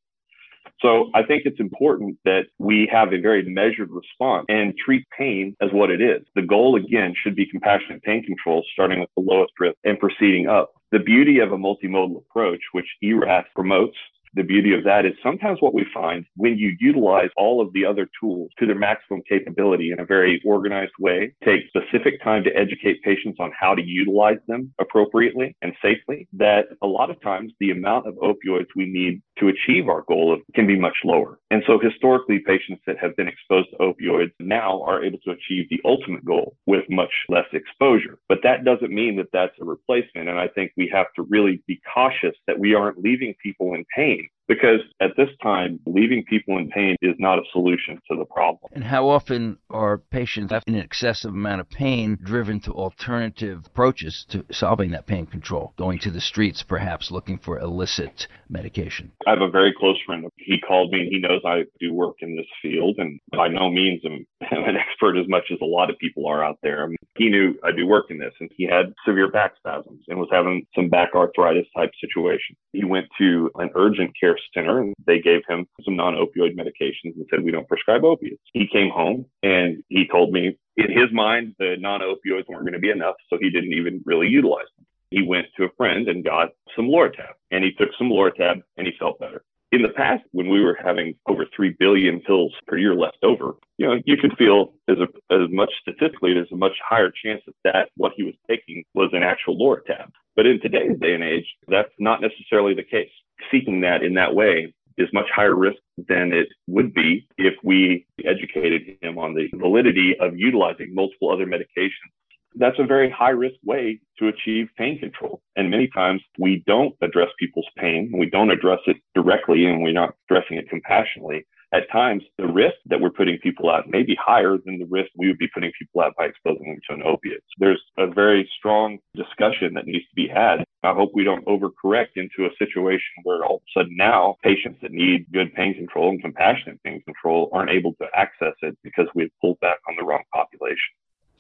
So 0.82 1.10
I 1.14 1.24
think 1.24 1.44
it's 1.46 1.60
important 1.60 2.18
that 2.26 2.44
we 2.60 2.90
have 2.92 3.14
a 3.14 3.22
very 3.22 3.44
measured 3.44 3.90
response 3.90 4.46
and 4.50 4.74
treat 4.78 5.06
pain 5.18 5.56
as 5.62 5.70
what 5.72 5.90
it 5.90 6.02
is. 6.02 6.24
The 6.36 6.42
goal 6.42 6.76
again 6.76 7.14
should 7.22 7.36
be 7.36 7.46
compassionate 7.46 8.04
pain 8.04 8.24
control, 8.24 8.64
starting 8.74 9.00
with 9.00 9.10
the 9.16 9.24
lowest 9.24 9.54
risk 9.60 9.78
and 9.84 10.00
proceeding 10.00 10.48
up. 10.48 10.72
The 10.92 11.00
beauty 11.00 11.40
of 11.40 11.52
a 11.52 11.58
multimodal 11.58 12.18
approach, 12.18 12.62
which 12.74 12.88
ERAS 13.02 13.46
promotes 13.56 13.98
the 14.36 14.44
beauty 14.44 14.74
of 14.74 14.84
that 14.84 15.06
is 15.06 15.14
sometimes 15.22 15.62
what 15.62 15.74
we 15.74 15.86
find 15.94 16.26
when 16.36 16.58
you 16.58 16.76
utilize 16.80 17.30
all 17.38 17.62
of 17.62 17.72
the 17.74 17.86
other 17.86 18.08
tools 18.20 18.50
to 18.58 18.66
their 18.66 18.78
maximum 18.78 19.22
capability 19.30 19.92
in 19.92 20.00
a 20.00 20.06
very 20.06 20.42
organized 20.44 20.94
way, 21.00 21.34
take 21.44 21.62
specific 21.68 22.22
time 22.24 22.44
to 22.44 22.56
educate 22.56 23.04
patients 23.04 23.38
on 23.40 23.52
how 23.58 23.76
to 23.76 23.82
utilize 23.84 24.40
them 24.48 24.74
appropriately 24.80 25.56
and 25.62 25.74
safely, 25.82 26.28
that 26.34 26.66
a 26.82 26.88
lot 26.88 27.12
of 27.12 27.22
times 27.22 27.54
the 27.60 27.72
amount 27.72 28.08
of 28.08 28.16
opioids 28.16 28.68
we 28.76 28.86
need 28.86 29.22
to 29.40 29.50
achieve 29.50 29.90
our 29.90 30.02
goal 30.02 30.38
can 30.56 30.68
be 30.68 30.80
much 30.80 30.96
lower. 31.04 31.40
And 31.52 31.64
so 31.66 31.80
historically, 31.80 32.40
patients 32.40 32.82
that 32.88 32.98
have 33.00 33.16
been 33.16 33.28
exposed 33.28 33.70
to 33.72 33.78
opioids 33.78 34.32
now 34.40 34.82
are 34.84 35.04
able 35.04 35.20
to 35.20 35.32
achieve 35.32 35.68
the 35.70 35.82
ultimate 35.86 36.26
goal 36.26 36.56
with 36.66 36.84
much 36.90 37.14
less 37.30 37.48
exposure. 37.54 38.20
But 38.30 38.40
that 38.44 38.64
doesn't 38.64 38.94
mean 38.94 39.18
that 39.18 39.32
that's 39.34 39.56
a 39.60 39.66
replacement. 39.66 40.30
And 40.30 40.40
I 40.40 40.48
think 40.48 40.72
we 40.78 40.90
have 40.94 41.08
to 41.16 41.24
really 41.24 41.64
be 41.68 41.82
cautious 41.94 42.36
that 42.48 42.60
we 42.60 42.76
aren't 42.76 43.00
leaving 43.00 43.34
people 43.42 43.74
in 43.74 43.86
pain 43.96 44.28
because 44.48 44.80
at 45.02 45.12
this 45.18 45.30
time, 45.42 45.80
leaving 45.86 46.24
people 46.30 46.58
in 46.58 46.70
pain 46.70 46.96
is 47.02 47.16
not 47.20 47.40
a 47.40 47.44
solution 47.52 48.00
to 48.10 48.18
the 48.18 48.26
problem. 48.26 48.72
And 48.74 48.84
how 48.84 49.08
often 49.08 49.58
are 49.70 49.98
patients 49.98 50.54
in 50.68 50.76
an 50.76 50.82
excessive 50.82 51.32
amount 51.32 51.62
of 51.62 51.70
pain 51.70 52.18
driven 52.22 52.60
to 52.62 52.72
alternative 52.72 53.64
approaches 53.66 54.26
to 54.30 54.46
solving 54.52 54.92
that 54.92 55.06
pain 55.06 55.26
control, 55.26 55.74
going 55.78 56.00
to 56.00 56.12
the 56.12 56.22
streets, 56.22 56.64
perhaps 56.64 57.12
looking 57.12 57.38
for 57.38 57.60
illicit 57.60 58.28
medication? 58.50 59.12
I 59.26 59.32
have 59.32 59.42
a 59.42 59.50
very 59.50 59.74
close 59.78 59.98
friend. 60.06 60.26
He 60.38 60.60
called 60.60 60.92
me 60.92 61.02
and 61.02 61.10
he 61.10 61.20
knows 61.20 61.42
I 61.46 61.64
do 61.80 61.94
work 61.94 62.16
in 62.20 62.36
this 62.36 62.46
field, 62.62 62.96
and 62.98 63.20
by 63.32 63.48
no 63.48 63.70
means 63.70 64.02
am 64.06 64.26
I'm 64.52 64.64
an 64.64 64.76
expert 64.76 65.18
as 65.18 65.28
much 65.28 65.46
as 65.52 65.60
a 65.62 65.66
lot 65.66 65.90
of 65.90 65.98
people 65.98 66.28
are 66.28 66.44
out 66.44 66.60
there. 66.62 66.84
I 66.84 66.88
mean, 66.88 66.98
he 67.18 67.30
knew 67.30 67.56
I 67.64 67.72
do 67.72 67.88
work 67.88 68.06
in 68.10 68.20
this, 68.20 68.34
and 68.40 68.50
he 68.56 68.66
had 68.66 68.94
severe 69.06 69.32
back 69.32 69.54
spasms 69.58 70.04
and 70.08 70.20
was 70.20 70.30
having 70.32 70.66
some 70.76 70.90
back 70.90 71.10
arthritis 71.16 71.68
type 71.76 71.92
situation. 72.02 72.56
He 72.72 72.84
went 72.84 73.06
to 73.20 73.52
an 73.56 73.70
urgent 73.76 74.12
care 74.20 74.33
center 74.54 74.80
and 74.80 74.94
they 75.06 75.20
gave 75.20 75.42
him 75.48 75.68
some 75.84 75.96
non-opioid 75.96 76.56
medications 76.56 77.16
and 77.16 77.26
said 77.30 77.44
we 77.44 77.52
don't 77.52 77.68
prescribe 77.68 78.04
opiates. 78.04 78.42
He 78.54 78.68
came 78.68 78.90
home 78.90 79.26
and 79.42 79.84
he 79.90 80.08
told 80.08 80.32
me 80.32 80.58
in 80.78 80.92
his 80.92 81.12
mind 81.12 81.56
the 81.60 81.76
non-opioids 81.80 82.48
weren't 82.48 82.64
going 82.64 82.74
to 82.74 82.80
be 82.80 82.90
enough, 82.90 83.16
so 83.30 83.38
he 83.40 83.50
didn't 83.50 83.74
even 83.74 84.02
really 84.06 84.28
utilize 84.28 84.66
them. 84.78 84.86
He 85.12 85.22
went 85.22 85.48
to 85.58 85.66
a 85.66 85.70
friend 85.78 86.08
and 86.08 86.24
got 86.24 86.50
some 86.76 86.88
Lortab, 86.88 87.34
and 87.52 87.64
he 87.64 87.72
took 87.74 87.90
some 87.98 88.10
Lortab 88.10 88.62
and 88.78 88.88
he 88.88 88.94
felt 89.00 89.20
better 89.20 89.44
in 89.74 89.82
the 89.82 89.90
past, 89.90 90.24
when 90.32 90.50
we 90.50 90.64
were 90.64 90.78
having 90.82 91.16
over 91.28 91.48
3 91.56 91.76
billion 91.80 92.20
pills 92.22 92.54
per 92.68 92.78
year 92.78 92.94
left 92.94 93.18
over, 93.24 93.56
you 93.78 93.88
know, 93.88 94.00
you 94.06 94.18
could 94.18 94.38
feel 94.38 94.74
as, 94.88 94.98
a, 95.00 95.34
as 95.34 95.50
much 95.50 95.72
statistically, 95.82 96.36
there's 96.36 96.52
a 96.52 96.56
much 96.56 96.78
higher 96.88 97.12
chance 97.12 97.42
that, 97.48 97.56
that 97.64 97.90
what 97.98 98.12
he 98.16 98.22
was 98.22 98.36
taking 98.48 98.84
was 98.94 99.10
an 99.14 99.24
actual 99.24 99.58
Lortab. 99.58 100.12
But 100.36 100.46
in 100.46 100.62
today's 100.62 101.00
day 101.00 101.16
and 101.16 101.24
age, 101.24 101.48
that's 101.68 101.92
not 101.98 102.22
necessarily 102.22 102.76
the 102.76 102.84
case. 102.84 103.10
Seeking 103.52 103.82
that 103.82 104.04
in 104.04 104.14
that 104.16 104.36
way 104.36 104.74
is 104.98 105.10
much 105.14 105.26
higher 105.34 105.56
risk 105.56 105.78
than 106.08 106.32
it 106.34 106.48
would 106.68 106.94
be 106.94 107.28
if 107.38 107.54
we 107.64 108.06
educated 108.26 108.98
him 109.02 109.18
on 109.18 109.34
the 109.34 109.50
validity 109.56 110.16
of 110.20 110.38
utilizing 110.38 110.94
multiple 110.94 111.32
other 111.32 111.46
medications 111.46 112.12
that's 112.56 112.80
a 112.80 112.86
very 112.86 113.10
high 113.10 113.30
risk 113.30 113.56
way 113.64 114.00
to 114.20 114.28
achieve 114.28 114.68
pain 114.78 115.00
control. 115.00 115.42
And 115.56 115.70
many 115.70 115.88
times 115.88 116.22
we 116.38 116.64
don't 116.68 116.96
address 117.02 117.30
people's 117.40 117.68
pain. 117.78 118.12
We 118.18 118.30
don't 118.30 118.52
address 118.52 118.80
it 118.86 118.98
directly 119.16 119.66
and 119.66 119.82
we're 119.82 119.94
not 119.94 120.16
addressing 120.30 120.58
it 120.58 120.70
compassionately. 120.70 121.46
At 121.74 121.90
times, 121.92 122.22
the 122.38 122.46
risk 122.46 122.76
that 122.86 123.02
we're 123.02 123.10
putting 123.10 123.40
people 123.40 123.72
at 123.72 123.90
may 123.90 124.04
be 124.04 124.16
higher 124.24 124.60
than 124.64 124.78
the 124.78 124.86
risk 124.86 125.10
we 125.18 125.28
would 125.28 125.40
be 125.40 125.48
putting 125.48 125.72
people 125.80 126.04
at 126.04 126.16
by 126.16 126.26
exposing 126.26 126.68
them 126.68 126.80
to 126.88 126.94
an 126.94 127.02
opiate. 127.02 127.44
There's 127.58 127.82
a 127.98 128.06
very 128.06 128.48
strong 128.60 129.00
discussion 129.16 129.74
that 129.74 129.88
needs 129.88 130.06
to 130.08 130.16
be 130.16 130.28
had. 130.28 130.66
I 130.84 130.94
hope 130.94 131.12
we 131.16 131.24
don't 131.24 131.44
overcorrect 131.48 132.16
into 132.16 132.46
a 132.46 132.56
situation 132.60 133.24
where 133.24 133.44
all 133.44 133.56
of 133.56 133.62
a 133.62 133.80
sudden 133.80 133.98
now 133.98 134.36
patients 134.44 134.82
that 134.84 134.92
need 134.92 135.26
good 135.34 135.52
pain 135.56 135.74
control 135.74 136.12
and 136.12 136.22
compassionate 136.22 136.80
pain 136.84 137.02
control 137.02 137.50
aren't 137.52 137.72
able 137.72 137.96
to 137.96 138.06
access 138.16 138.54
it 138.62 138.78
because 138.84 139.08
we've 139.16 139.32
pulled 139.42 139.60
back 139.60 139.80
on 139.90 139.96
the 139.98 140.04
wrong 140.04 140.22
population. 140.32 140.78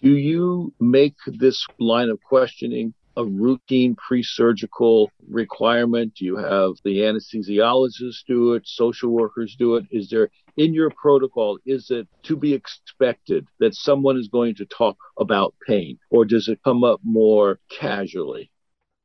Do 0.01 0.17
you 0.17 0.73
make 0.79 1.15
this 1.27 1.67
line 1.77 2.09
of 2.09 2.19
questioning 2.23 2.95
a 3.15 3.25
routine 3.25 3.95
pre-surgical 3.95 5.11
requirement? 5.29 6.13
Do 6.15 6.25
you 6.25 6.37
have 6.37 6.73
the 6.83 6.99
anesthesiologists 6.99 8.23
do 8.27 8.53
it, 8.53 8.67
social 8.67 9.11
workers 9.11 9.55
do 9.57 9.75
it? 9.75 9.85
Is 9.91 10.09
there 10.09 10.29
in 10.57 10.73
your 10.73 10.91
protocol, 10.91 11.57
is 11.65 11.89
it 11.89 12.07
to 12.23 12.35
be 12.35 12.53
expected 12.53 13.47
that 13.59 13.75
someone 13.75 14.17
is 14.17 14.27
going 14.27 14.55
to 14.55 14.65
talk 14.65 14.97
about 15.17 15.55
pain 15.67 15.97
or 16.09 16.25
does 16.25 16.47
it 16.47 16.59
come 16.63 16.83
up 16.83 16.99
more 17.03 17.59
casually? 17.69 18.51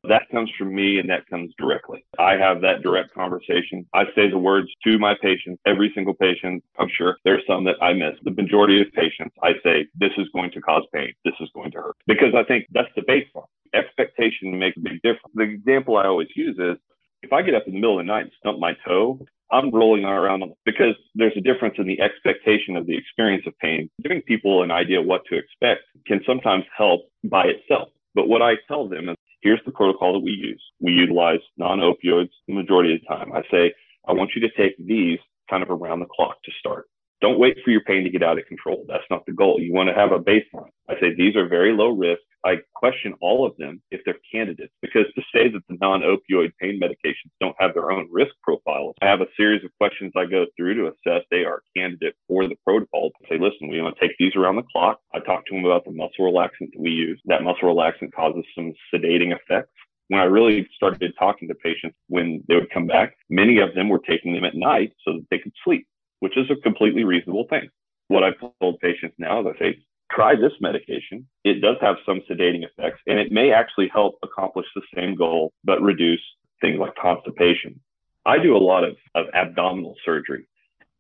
That 0.05 0.29
comes 0.31 0.51
from 0.57 0.75
me 0.75 0.99
and 0.99 1.11
that 1.11 1.27
comes 1.29 1.53
directly. 1.59 2.05
I 2.19 2.33
have 2.35 2.61
that 2.61 2.83
direct 2.83 3.13
conversation. 3.15 3.87
I 3.95 4.05
say 4.15 4.31
the 4.31 4.39
words 4.39 4.69
to 4.85 4.99
my 4.99 5.15
patients, 5.21 5.61
every 5.67 5.91
single 5.95 6.15
patient. 6.15 6.63
I'm 6.79 6.89
sure 6.97 7.17
there's 7.25 7.43
some 7.47 7.65
that 7.65 7.83
I 7.83 7.93
miss. 7.93 8.15
The 8.23 8.31
majority 8.31 8.81
of 8.81 8.93
patients, 8.93 9.35
I 9.43 9.53
say, 9.65 9.87
this 9.99 10.13
is 10.17 10.29
going 10.33 10.53
to 10.53 10.61
cause 10.61 10.85
pain. 10.93 11.13
This 11.25 11.35
is 11.41 11.49
going 11.55 11.73
to 11.73 11.79
hurt 11.79 11.97
because 12.07 12.35
I 12.37 12.45
think 12.45 12.67
that's 12.73 12.89
the 12.95 13.03
baseline. 13.03 13.47
Expectation 13.75 14.59
makes 14.59 14.77
a 14.77 14.81
big 14.81 15.03
difference. 15.03 15.35
The 15.35 15.43
example 15.43 15.97
I 15.97 16.07
always 16.07 16.29
use 16.35 16.57
is 16.59 16.77
if 17.23 17.33
I 17.33 17.43
get 17.43 17.55
up 17.55 17.65
in 17.67 17.75
the 17.75 17.81
middle 17.81 17.99
of 17.99 18.07
the 18.07 18.13
night 18.13 18.23
and 18.23 18.33
stump 18.39 18.61
my 18.61 18.75
toe, 18.87 19.19
I'm 19.51 19.71
rolling 19.75 20.05
around 20.05 20.45
because 20.65 20.95
there's 21.15 21.37
a 21.37 21.41
difference 21.41 21.75
in 21.79 21.87
the 21.87 22.01
expectation 22.01 22.77
of 22.77 22.87
the 22.87 22.97
experience 22.97 23.45
of 23.47 23.59
pain. 23.59 23.91
Giving 24.03 24.23
people 24.23 24.63
an 24.63 24.71
idea 24.71 25.01
what 25.01 25.23
to 25.31 25.39
expect 25.39 25.83
can 26.07 26.21
sometimes 26.27 26.65
help 26.77 27.11
by 27.25 27.45
itself. 27.47 27.89
But 28.15 28.29
what 28.29 28.43
I 28.43 28.55
tell 28.69 28.89
them 28.89 29.09
is 29.09 29.17
here's 29.41 29.61
the 29.65 29.73
protocol 29.73 30.15
that 30.15 30.25
we 30.25 30.33
use. 30.33 30.63
We 30.81 30.93
utilize 30.93 31.41
non 31.57 31.79
opioids 31.81 32.31
the 32.47 32.55
majority 32.55 32.95
of 32.95 33.01
the 33.01 33.07
time. 33.07 33.33
I 33.33 33.43
say, 33.51 33.73
I 34.07 34.13
want 34.13 34.31
you 34.35 34.41
to 34.43 34.51
take 34.57 34.75
these 34.79 35.19
kind 35.51 35.63
of 35.63 35.71
around 35.71 36.01
the 36.01 36.07
clock 36.07 36.43
to 36.45 36.53
start. 36.59 36.87
Don't 37.21 37.39
wait 37.39 37.59
for 37.65 37.71
your 37.71 37.83
pain 37.83 38.05
to 38.05 38.11
get 38.11 38.23
out 38.23 38.39
of 38.39 38.47
control. 38.47 38.85
That's 38.89 39.05
not 39.11 39.27
the 39.27 39.33
goal. 39.33 39.59
You 39.61 39.73
want 39.73 39.89
to 39.89 39.95
have 39.95 40.13
a 40.13 40.19
baseline. 40.19 40.71
I 40.89 40.95
say 41.01 41.15
these 41.17 41.37
are 41.37 41.49
very 41.49 41.73
low 41.73 41.89
risk. 41.91 42.21
I 42.45 42.59
question 42.75 43.15
all 43.21 43.47
of 43.47 43.57
them 43.57 43.83
if 43.91 44.01
they're 44.05 44.19
candidates 44.33 44.73
because 44.81 45.07
to 45.15 45.23
say 45.35 45.49
that 45.49 45.63
the 45.69 45.77
non 45.81 46.03
opioid 46.03 46.53
pain 46.61 46.81
medications 46.81 47.31
don't 47.41 47.57
have 47.59 47.75
their 47.75 47.91
own 47.91 48.09
risk 48.11 48.33
profiles, 48.43 48.95
I 49.03 49.07
have 49.07 49.21
a 49.21 49.27
series 49.37 49.65
of 49.65 49.71
questions 49.79 50.13
I 50.17 50.25
go 50.27 50.47
through 50.57 50.75
to 50.75 50.87
assess 50.87 51.25
they 51.31 51.45
are 51.45 51.57
a 51.57 51.79
candidate 51.79 52.15
for 52.27 52.47
the 52.49 52.57
protocol. 52.65 53.11
I 53.25 53.29
say, 53.29 53.39
listen, 53.39 53.69
we 53.69 53.83
want 53.83 53.97
to 53.97 54.01
take 54.01 54.17
these 54.19 54.37
around 54.37 54.57
the 54.57 54.63
clock. 54.73 55.01
I 55.15 55.21
talk 55.21 55.47
to 55.47 55.55
them 55.55 55.65
about 55.65 55.85
the 55.85 55.91
muscle 55.91 56.25
relaxant 56.31 56.73
that 56.73 56.81
we 56.81 56.91
use. 56.91 57.21
That 57.27 57.43
muscle 57.43 57.69
relaxant 57.69 58.13
causes 58.13 58.45
some 58.55 58.73
sedating 58.95 59.35
effects 59.35 59.71
when 60.09 60.21
I 60.21 60.25
really 60.25 60.67
started 60.75 61.13
talking 61.19 61.49
to 61.49 61.55
patients 61.55 61.97
when 62.09 62.43
they 62.49 62.55
would 62.55 62.71
come 62.71 62.87
back, 62.87 63.17
many 63.29 63.59
of 63.59 63.75
them 63.75 63.89
were 63.89 64.01
taking 64.01 64.33
them 64.33 64.45
at 64.45 64.55
night 64.55 64.93
so 65.05 65.13
that 65.13 65.27
they 65.31 65.39
could 65.39 65.53
sleep, 65.65 65.87
which 66.21 66.37
is 66.37 66.51
a 66.51 66.57
completely 66.57 67.05
reasonable 67.05 67.47
thing. 67.49 67.69
What 68.09 68.25
I've 68.25 68.41
told 68.61 68.81
patients 68.81 69.15
now 69.19 69.41
is 69.41 69.55
I 69.55 69.59
say, 69.59 69.79
try 70.11 70.35
this 70.35 70.53
medication. 70.61 71.27
It 71.45 71.61
does 71.61 71.77
have 71.81 71.97
some 72.07 72.21
sedating 72.31 72.65
effects 72.65 73.01
and 73.07 73.19
it 73.19 73.33
may 73.33 73.53
actually 73.53 73.89
help 73.93 74.17
accomplish 74.23 74.67
the 74.75 74.83
same 74.95 75.15
goal, 75.15 75.53
but 75.65 75.83
reduce 75.83 76.21
things 76.61 76.79
like 76.79 76.95
constipation. 76.97 77.81
I 78.27 78.39
do 78.39 78.57
a 78.57 78.59
lot 78.59 78.85
of, 78.85 78.97
of 79.15 79.27
abdominal 79.35 79.95
surgery. 80.05 80.47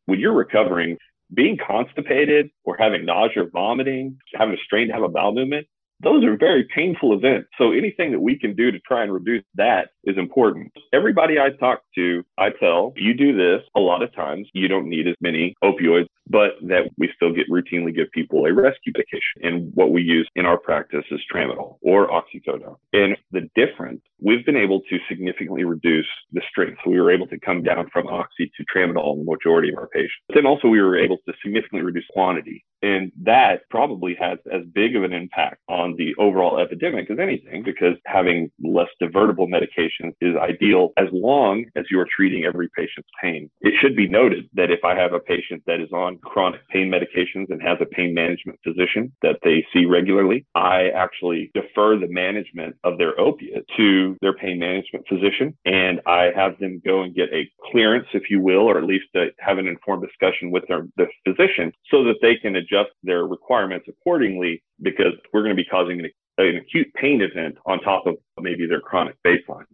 When 0.07 0.19
you're 0.19 0.33
recovering, 0.33 0.97
being 1.35 1.59
constipated 1.59 2.51
or 2.65 2.77
having 2.79 3.05
nausea 3.05 3.45
vomiting, 3.53 4.19
having 4.35 4.55
a 4.55 4.65
strain 4.65 4.89
to 4.89 4.95
have 4.95 5.03
a 5.03 5.09
bowel 5.09 5.35
movement, 5.35 5.67
those 6.01 6.25
are 6.25 6.37
very 6.37 6.67
painful 6.75 7.13
events. 7.13 7.49
So 7.59 7.73
anything 7.73 8.13
that 8.13 8.21
we 8.21 8.39
can 8.39 8.55
do 8.55 8.71
to 8.71 8.79
try 8.81 9.03
and 9.03 9.13
reduce 9.13 9.43
that 9.57 9.89
is 10.05 10.17
important. 10.17 10.73
Everybody 10.93 11.41
I 11.41 11.51
talk 11.51 11.83
to, 11.97 12.25
I 12.39 12.51
tell 12.51 12.93
you 12.97 13.15
do 13.15 13.37
this 13.37 13.63
a 13.77 13.81
lot 13.81 14.03
of 14.03 14.15
times. 14.15 14.49
You 14.53 14.69
don't 14.69 14.89
need 14.89 15.09
as 15.09 15.17
many 15.21 15.55
opioids, 15.63 16.07
but 16.29 16.53
that 16.63 16.91
we 16.99 17.11
still 17.15 17.33
get 17.33 17.51
routinely 17.51 17.95
give 17.95 18.11
people 18.13 18.45
a 18.45 18.53
rescue 18.53 18.93
medication. 18.95 19.43
And 19.43 19.73
what 19.75 19.93
we 19.93 20.03
use 20.03 20.29
in 20.35 20.47
our 20.47 20.59
practice 20.59 21.05
is 21.11 21.21
tramadol 21.33 21.79
or 21.83 22.09
oxycodone. 22.09 22.77
And 22.93 23.17
the 23.33 23.49
difference, 23.55 24.01
we've 24.21 24.45
been 24.45 24.57
able 24.57 24.81
to 24.83 24.99
significantly 25.09 25.65
reduce 25.65 26.07
the 26.33 26.43
strength. 26.51 26.79
So 26.85 26.91
we 26.91 27.01
were 27.01 27.13
able 27.13 27.27
to 27.29 27.39
come 27.39 27.63
down 27.63 27.89
from 27.93 28.07
oxy 28.07 28.51
to 28.57 28.65
tramadol 28.65 29.15
in 29.15 29.25
the 29.25 29.31
majority 29.31 29.71
of 29.71 29.79
our 29.79 29.89
patients. 29.89 30.23
But 30.29 30.37
then 30.37 30.47
also 30.47 30.69
we 30.69 30.81
were 30.81 30.99
able 30.99 31.19
to 31.27 31.33
significantly 31.43 31.83
reduce 31.83 32.07
quantity. 32.11 32.65
And 32.81 33.11
that 33.23 33.69
probably 33.71 34.17
has 34.21 34.39
as 34.53 34.63
big 34.73 34.95
of 34.95 35.03
an 35.03 35.13
impact 35.13 35.61
on 35.69 35.97
the 35.97 36.15
overall 36.17 36.59
epidemic 36.59 37.11
as 37.11 37.19
anything, 37.19 37.65
because 37.65 37.97
having 38.07 38.51
less 38.63 38.89
divertible 39.03 39.49
medications 39.49 40.13
is 40.21 40.37
ideal 40.37 40.93
as 40.97 41.09
long 41.13 41.65
as 41.75 41.87
you 41.91 41.99
are 41.99 42.07
treating 42.15 42.45
every 42.45 42.69
patient's 42.77 43.09
pain. 43.21 43.51
It 43.63 43.75
should 43.81 43.97
be 43.97 44.09
noted 44.09 44.49
that 44.55 44.71
if 44.71 44.85
I 44.85 44.95
have 44.95 45.13
a 45.13 45.19
patient 45.19 45.65
that 45.67 45.81
is 45.81 45.91
on 45.93 46.18
chronic 46.23 46.61
pain 46.69 46.91
medications 46.91 47.51
and 47.51 47.63
has 47.63 47.79
a 47.81 47.87
pain 47.87 48.15
management 48.15 48.59
physician 48.65 49.13
that 49.23 49.39
they 49.43 49.65
see 49.73 49.85
regularly, 49.85 50.47
I 50.55 50.89
actually 50.91 51.51
defer 51.55 51.99
the 51.99 52.09
management 52.09 52.77
of 52.85 52.99
their 52.99 53.19
opiate 53.21 53.65
to 53.77 54.17
their 54.21 54.35
pain 54.35 54.59
management 54.59 55.07
physician. 55.09 55.57
And 55.65 56.01
I 56.07 56.31
have 56.35 56.59
them 56.59 56.81
go 56.85 57.03
and 57.03 57.15
get 57.15 57.33
a 57.33 57.49
clearance, 57.71 58.07
if 58.13 58.31
you 58.31 58.41
will, 58.41 58.63
or 58.63 58.79
at 58.79 58.85
least 58.85 59.07
uh, 59.15 59.27
have 59.39 59.59
an 59.59 59.67
informed 59.67 60.07
discussion 60.07 60.51
with 60.51 60.65
their, 60.69 60.87
the 60.97 61.07
physician 61.27 61.73
so 61.91 62.05
that 62.05 62.17
they 62.23 62.37
can 62.37 62.57
adjust 62.57 62.91
their 63.03 63.25
requirements 63.25 63.87
accordingly 63.89 64.63
because 64.83 65.13
we're 65.33 65.43
going 65.43 65.57
to 65.57 65.63
be 65.63 65.69
causing 65.69 66.01
an, 66.01 66.11
an 66.39 66.57
acute 66.57 66.93
pain 66.95 67.21
event 67.21 67.57
on 67.67 67.81
top 67.81 68.07
of 68.07 68.17
maybe 68.41 68.67
their 68.67 68.81
chronic 68.81 69.17
baseline. 69.27 69.65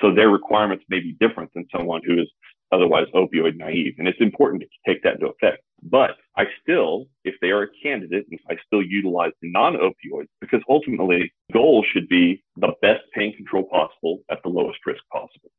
So 0.00 0.14
their 0.14 0.28
requirements 0.28 0.84
may 0.88 1.00
be 1.00 1.16
different 1.20 1.52
than 1.54 1.66
someone 1.74 2.02
who 2.04 2.14
is 2.20 2.28
otherwise 2.72 3.06
opioid 3.14 3.56
naive. 3.56 3.94
And 3.98 4.08
it's 4.08 4.20
important 4.20 4.62
to 4.62 4.68
take 4.86 5.02
that 5.02 5.14
into 5.14 5.26
effect. 5.26 5.62
But 5.84 6.12
I 6.36 6.44
still, 6.62 7.06
if 7.24 7.34
they 7.40 7.48
are 7.48 7.64
a 7.64 7.68
candidate, 7.82 8.26
I 8.50 8.54
still 8.66 8.82
utilize 8.82 9.32
the 9.42 9.50
non-opioids 9.52 10.28
because 10.40 10.60
ultimately 10.68 11.32
the 11.48 11.52
goal 11.52 11.84
should 11.92 12.08
be 12.08 12.42
the 12.56 12.72
best 12.80 13.02
pain 13.14 13.36
control 13.36 13.64
possible 13.64 14.20
at 14.30 14.38
the 14.42 14.48
lowest 14.48 14.78
risk 14.86 15.02
possible. 15.12 15.50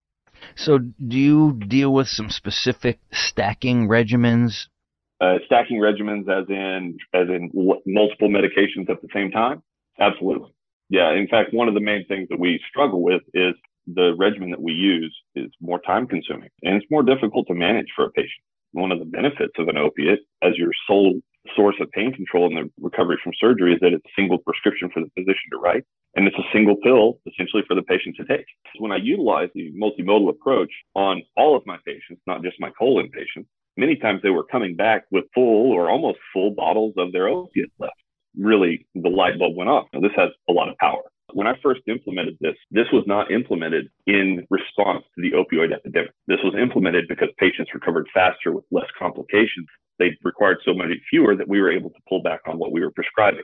So 0.55 0.79
do 0.79 1.17
you 1.17 1.53
deal 1.53 1.93
with 1.93 2.07
some 2.07 2.29
specific 2.29 2.99
stacking 3.11 3.87
regimens 3.87 4.67
uh, 5.21 5.35
stacking 5.45 5.79
regimens, 5.79 6.27
as 6.29 6.45
in 6.49 6.97
as 7.13 7.27
in 7.29 7.49
multiple 7.85 8.29
medications 8.29 8.89
at 8.89 9.01
the 9.01 9.07
same 9.13 9.31
time? 9.31 9.63
Absolutely. 9.99 10.53
Yeah. 10.89 11.13
In 11.13 11.27
fact, 11.27 11.53
one 11.53 11.67
of 11.67 11.73
the 11.73 11.79
main 11.79 12.05
things 12.07 12.27
that 12.29 12.39
we 12.39 12.59
struggle 12.69 13.01
with 13.01 13.21
is 13.33 13.53
the 13.87 14.13
regimen 14.17 14.51
that 14.51 14.61
we 14.61 14.73
use 14.73 15.15
is 15.35 15.51
more 15.61 15.79
time 15.79 16.07
consuming 16.07 16.49
and 16.63 16.75
it's 16.75 16.89
more 16.89 17.03
difficult 17.03 17.47
to 17.47 17.53
manage 17.53 17.87
for 17.95 18.05
a 18.05 18.11
patient. 18.11 18.43
One 18.75 18.91
of 18.91 18.99
the 18.99 19.05
benefits 19.05 19.53
of 19.57 19.69
an 19.69 19.77
opiate 19.77 20.19
as 20.43 20.57
your 20.57 20.71
sole 20.85 21.21
source 21.55 21.77
of 21.79 21.89
pain 21.91 22.11
control 22.11 22.47
in 22.47 22.55
the 22.55 22.69
recovery 22.81 23.15
from 23.23 23.31
surgery 23.39 23.73
is 23.73 23.79
that 23.79 23.93
it's 23.93 24.03
a 24.03 24.19
single 24.19 24.37
prescription 24.37 24.89
for 24.93 24.99
the 24.99 25.09
physician 25.15 25.47
to 25.51 25.57
write 25.57 25.85
and 26.15 26.27
it's 26.27 26.35
a 26.37 26.51
single 26.51 26.75
pill 26.83 27.19
essentially 27.25 27.63
for 27.69 27.75
the 27.75 27.83
patient 27.83 28.17
to 28.17 28.25
take. 28.25 28.45
When 28.79 28.91
I 28.91 28.97
utilize 28.97 29.47
the 29.55 29.71
multimodal 29.71 30.29
approach 30.29 30.71
on 30.93 31.21
all 31.37 31.55
of 31.55 31.63
my 31.65 31.77
patients, 31.85 32.21
not 32.27 32.43
just 32.43 32.59
my 32.59 32.69
colon 32.77 33.09
patients, 33.11 33.47
many 33.77 33.95
times 33.95 34.19
they 34.21 34.29
were 34.29 34.43
coming 34.43 34.75
back 34.75 35.05
with 35.09 35.23
full 35.33 35.71
or 35.71 35.89
almost 35.89 36.19
full 36.33 36.51
bottles 36.51 36.95
of 36.97 37.13
their 37.13 37.29
opiates 37.29 37.71
left. 37.79 37.93
Really, 38.37 38.85
the 38.93 39.07
light 39.09 39.39
bulb 39.39 39.55
went 39.55 39.69
off. 39.69 39.87
Now, 39.93 40.01
this 40.01 40.11
has 40.17 40.31
a 40.49 40.51
lot 40.51 40.67
of 40.67 40.75
power. 40.79 41.03
When 41.33 41.47
I 41.47 41.53
first 41.61 41.81
implemented 41.87 42.37
this, 42.39 42.55
this 42.71 42.87
was 42.93 43.03
not 43.07 43.31
implemented 43.31 43.89
in 44.07 44.45
response 44.49 45.03
to 45.15 45.21
the 45.21 45.31
opioid 45.31 45.73
epidemic. 45.73 46.11
This 46.27 46.39
was 46.43 46.55
implemented 46.59 47.07
because 47.07 47.29
patients 47.37 47.71
recovered 47.73 48.07
faster 48.13 48.51
with 48.51 48.65
less 48.71 48.87
complications. 48.97 49.67
They 49.99 50.11
required 50.23 50.59
so 50.63 50.73
many 50.73 51.01
fewer 51.09 51.35
that 51.35 51.47
we 51.47 51.61
were 51.61 51.71
able 51.71 51.89
to 51.89 51.99
pull 52.07 52.21
back 52.21 52.41
on 52.47 52.57
what 52.59 52.71
we 52.71 52.81
were 52.81 52.91
prescribing. 52.91 53.43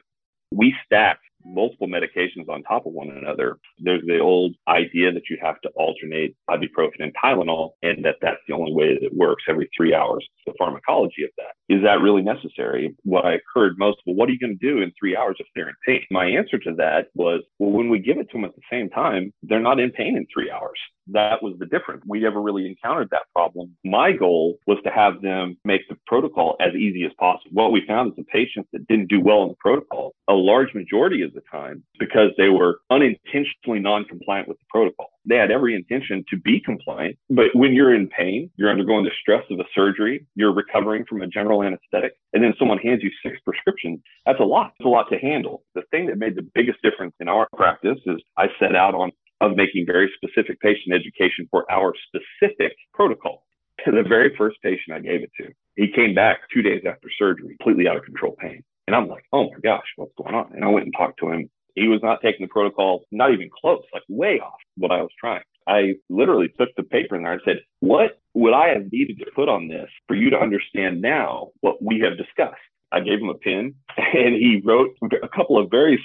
We 0.51 0.75
stacked 0.85 1.23
multiple 1.45 1.87
medications 1.87 2.49
on 2.49 2.63
top 2.63 2.85
of 2.85 2.93
one 2.93 3.09
another, 3.09 3.57
there's 3.79 4.05
the 4.05 4.19
old 4.19 4.55
idea 4.67 5.11
that 5.11 5.29
you 5.29 5.37
have 5.41 5.59
to 5.61 5.69
alternate 5.75 6.35
ibuprofen 6.49 6.99
and 6.99 7.13
Tylenol, 7.23 7.71
and 7.81 8.03
that 8.05 8.15
that's 8.21 8.41
the 8.47 8.53
only 8.53 8.73
way 8.73 8.93
that 8.93 9.03
it 9.03 9.13
works 9.15 9.43
every 9.47 9.69
three 9.75 9.93
hours. 9.93 10.27
The 10.45 10.53
pharmacology 10.57 11.23
of 11.23 11.29
that 11.37 11.53
is 11.73 11.83
that 11.83 12.01
really 12.01 12.21
necessary? 12.21 12.93
What 13.03 13.25
I 13.25 13.39
heard 13.53 13.77
most, 13.77 13.99
well, 14.05 14.15
what 14.15 14.27
are 14.27 14.33
you 14.33 14.39
going 14.39 14.57
to 14.59 14.67
do 14.67 14.81
in 14.81 14.91
three 14.99 15.15
hours 15.15 15.37
if 15.39 15.47
they're 15.55 15.69
in 15.69 15.75
pain? 15.85 16.03
My 16.11 16.25
answer 16.25 16.59
to 16.59 16.73
that 16.75 17.07
was, 17.15 17.43
well, 17.59 17.71
when 17.71 17.89
we 17.89 17.99
give 17.99 18.17
it 18.17 18.29
to 18.31 18.33
them 18.33 18.45
at 18.45 18.55
the 18.55 18.61
same 18.69 18.89
time, 18.89 19.31
they're 19.43 19.61
not 19.61 19.79
in 19.79 19.91
pain 19.91 20.17
in 20.17 20.27
three 20.33 20.51
hours 20.51 20.77
that 21.13 21.41
was 21.41 21.55
the 21.59 21.65
difference. 21.65 22.03
We 22.07 22.19
never 22.19 22.41
really 22.41 22.67
encountered 22.67 23.09
that 23.11 23.23
problem. 23.33 23.75
My 23.83 24.11
goal 24.11 24.57
was 24.67 24.77
to 24.83 24.91
have 24.91 25.21
them 25.21 25.57
make 25.65 25.87
the 25.89 25.97
protocol 26.07 26.55
as 26.59 26.73
easy 26.75 27.05
as 27.05 27.11
possible. 27.19 27.51
What 27.51 27.71
we 27.71 27.85
found 27.87 28.11
is 28.11 28.15
the 28.17 28.23
patients 28.23 28.69
that 28.73 28.87
didn't 28.87 29.09
do 29.09 29.21
well 29.21 29.43
in 29.43 29.49
the 29.49 29.55
protocol, 29.59 30.13
a 30.27 30.33
large 30.33 30.73
majority 30.73 31.21
of 31.21 31.33
the 31.33 31.41
time, 31.51 31.83
because 31.99 32.31
they 32.37 32.49
were 32.49 32.79
unintentionally 32.89 33.79
non-compliant 33.79 34.47
with 34.47 34.57
the 34.57 34.65
protocol. 34.69 35.11
They 35.25 35.35
had 35.35 35.51
every 35.51 35.75
intention 35.75 36.25
to 36.29 36.37
be 36.37 36.59
compliant, 36.59 37.17
but 37.29 37.47
when 37.53 37.73
you're 37.73 37.93
in 37.93 38.07
pain, 38.07 38.49
you're 38.55 38.71
undergoing 38.71 39.05
the 39.05 39.11
stress 39.21 39.43
of 39.51 39.59
a 39.59 39.65
surgery, 39.75 40.25
you're 40.35 40.53
recovering 40.53 41.05
from 41.05 41.21
a 41.21 41.27
general 41.27 41.61
anesthetic, 41.61 42.13
and 42.33 42.43
then 42.43 42.55
someone 42.57 42.79
hands 42.79 43.03
you 43.03 43.11
six 43.23 43.37
prescriptions. 43.45 43.99
That's 44.25 44.39
a 44.39 44.43
lot. 44.43 44.73
It's 44.79 44.85
a 44.85 44.89
lot 44.89 45.09
to 45.11 45.19
handle. 45.19 45.63
The 45.75 45.83
thing 45.91 46.07
that 46.07 46.17
made 46.17 46.35
the 46.35 46.47
biggest 46.55 46.81
difference 46.81 47.13
in 47.19 47.27
our 47.27 47.47
practice 47.55 47.99
is 48.07 48.17
I 48.37 48.47
set 48.59 48.75
out 48.75 48.95
on 48.95 49.11
of 49.41 49.55
making 49.55 49.85
very 49.85 50.09
specific 50.15 50.59
patient 50.61 50.93
education 50.93 51.47
for 51.49 51.69
our 51.69 51.93
specific 52.07 52.77
protocol. 52.93 53.43
To 53.85 53.91
the 53.91 54.03
very 54.07 54.33
first 54.37 54.57
patient 54.61 54.95
I 54.95 54.99
gave 54.99 55.23
it 55.23 55.31
to, 55.39 55.49
he 55.75 55.91
came 55.91 56.13
back 56.13 56.41
two 56.53 56.61
days 56.61 56.83
after 56.87 57.09
surgery, 57.17 57.57
completely 57.57 57.87
out 57.87 57.97
of 57.97 58.03
control 58.03 58.35
pain. 58.39 58.63
And 58.87 58.95
I'm 58.95 59.07
like, 59.07 59.25
oh 59.33 59.49
my 59.49 59.59
gosh, 59.63 59.85
what's 59.95 60.13
going 60.17 60.35
on? 60.35 60.51
And 60.53 60.63
I 60.63 60.67
went 60.67 60.85
and 60.85 60.93
talked 60.95 61.19
to 61.19 61.31
him. 61.31 61.49
He 61.75 61.87
was 61.87 62.01
not 62.03 62.21
taking 62.21 62.45
the 62.45 62.51
protocol, 62.51 63.05
not 63.11 63.33
even 63.33 63.49
close, 63.49 63.81
like 63.93 64.03
way 64.07 64.39
off 64.39 64.59
what 64.75 64.91
I 64.91 65.01
was 65.01 65.11
trying. 65.19 65.43
I 65.67 65.93
literally 66.09 66.49
took 66.59 66.69
the 66.75 66.83
paper 66.83 67.15
in 67.15 67.23
there 67.23 67.33
and 67.33 67.41
said, 67.45 67.61
what 67.79 68.19
would 68.33 68.53
I 68.53 68.69
have 68.69 68.91
needed 68.91 69.19
to 69.19 69.31
put 69.35 69.49
on 69.49 69.67
this 69.67 69.89
for 70.07 70.15
you 70.15 70.29
to 70.31 70.37
understand 70.37 71.01
now 71.01 71.49
what 71.61 71.81
we 71.81 72.01
have 72.01 72.17
discussed? 72.17 72.61
I 72.91 72.99
gave 72.99 73.19
him 73.19 73.29
a 73.29 73.35
pen 73.35 73.75
and 73.97 74.35
he 74.35 74.61
wrote 74.63 74.91
a 75.01 75.29
couple 75.29 75.57
of 75.57 75.71
very 75.71 76.01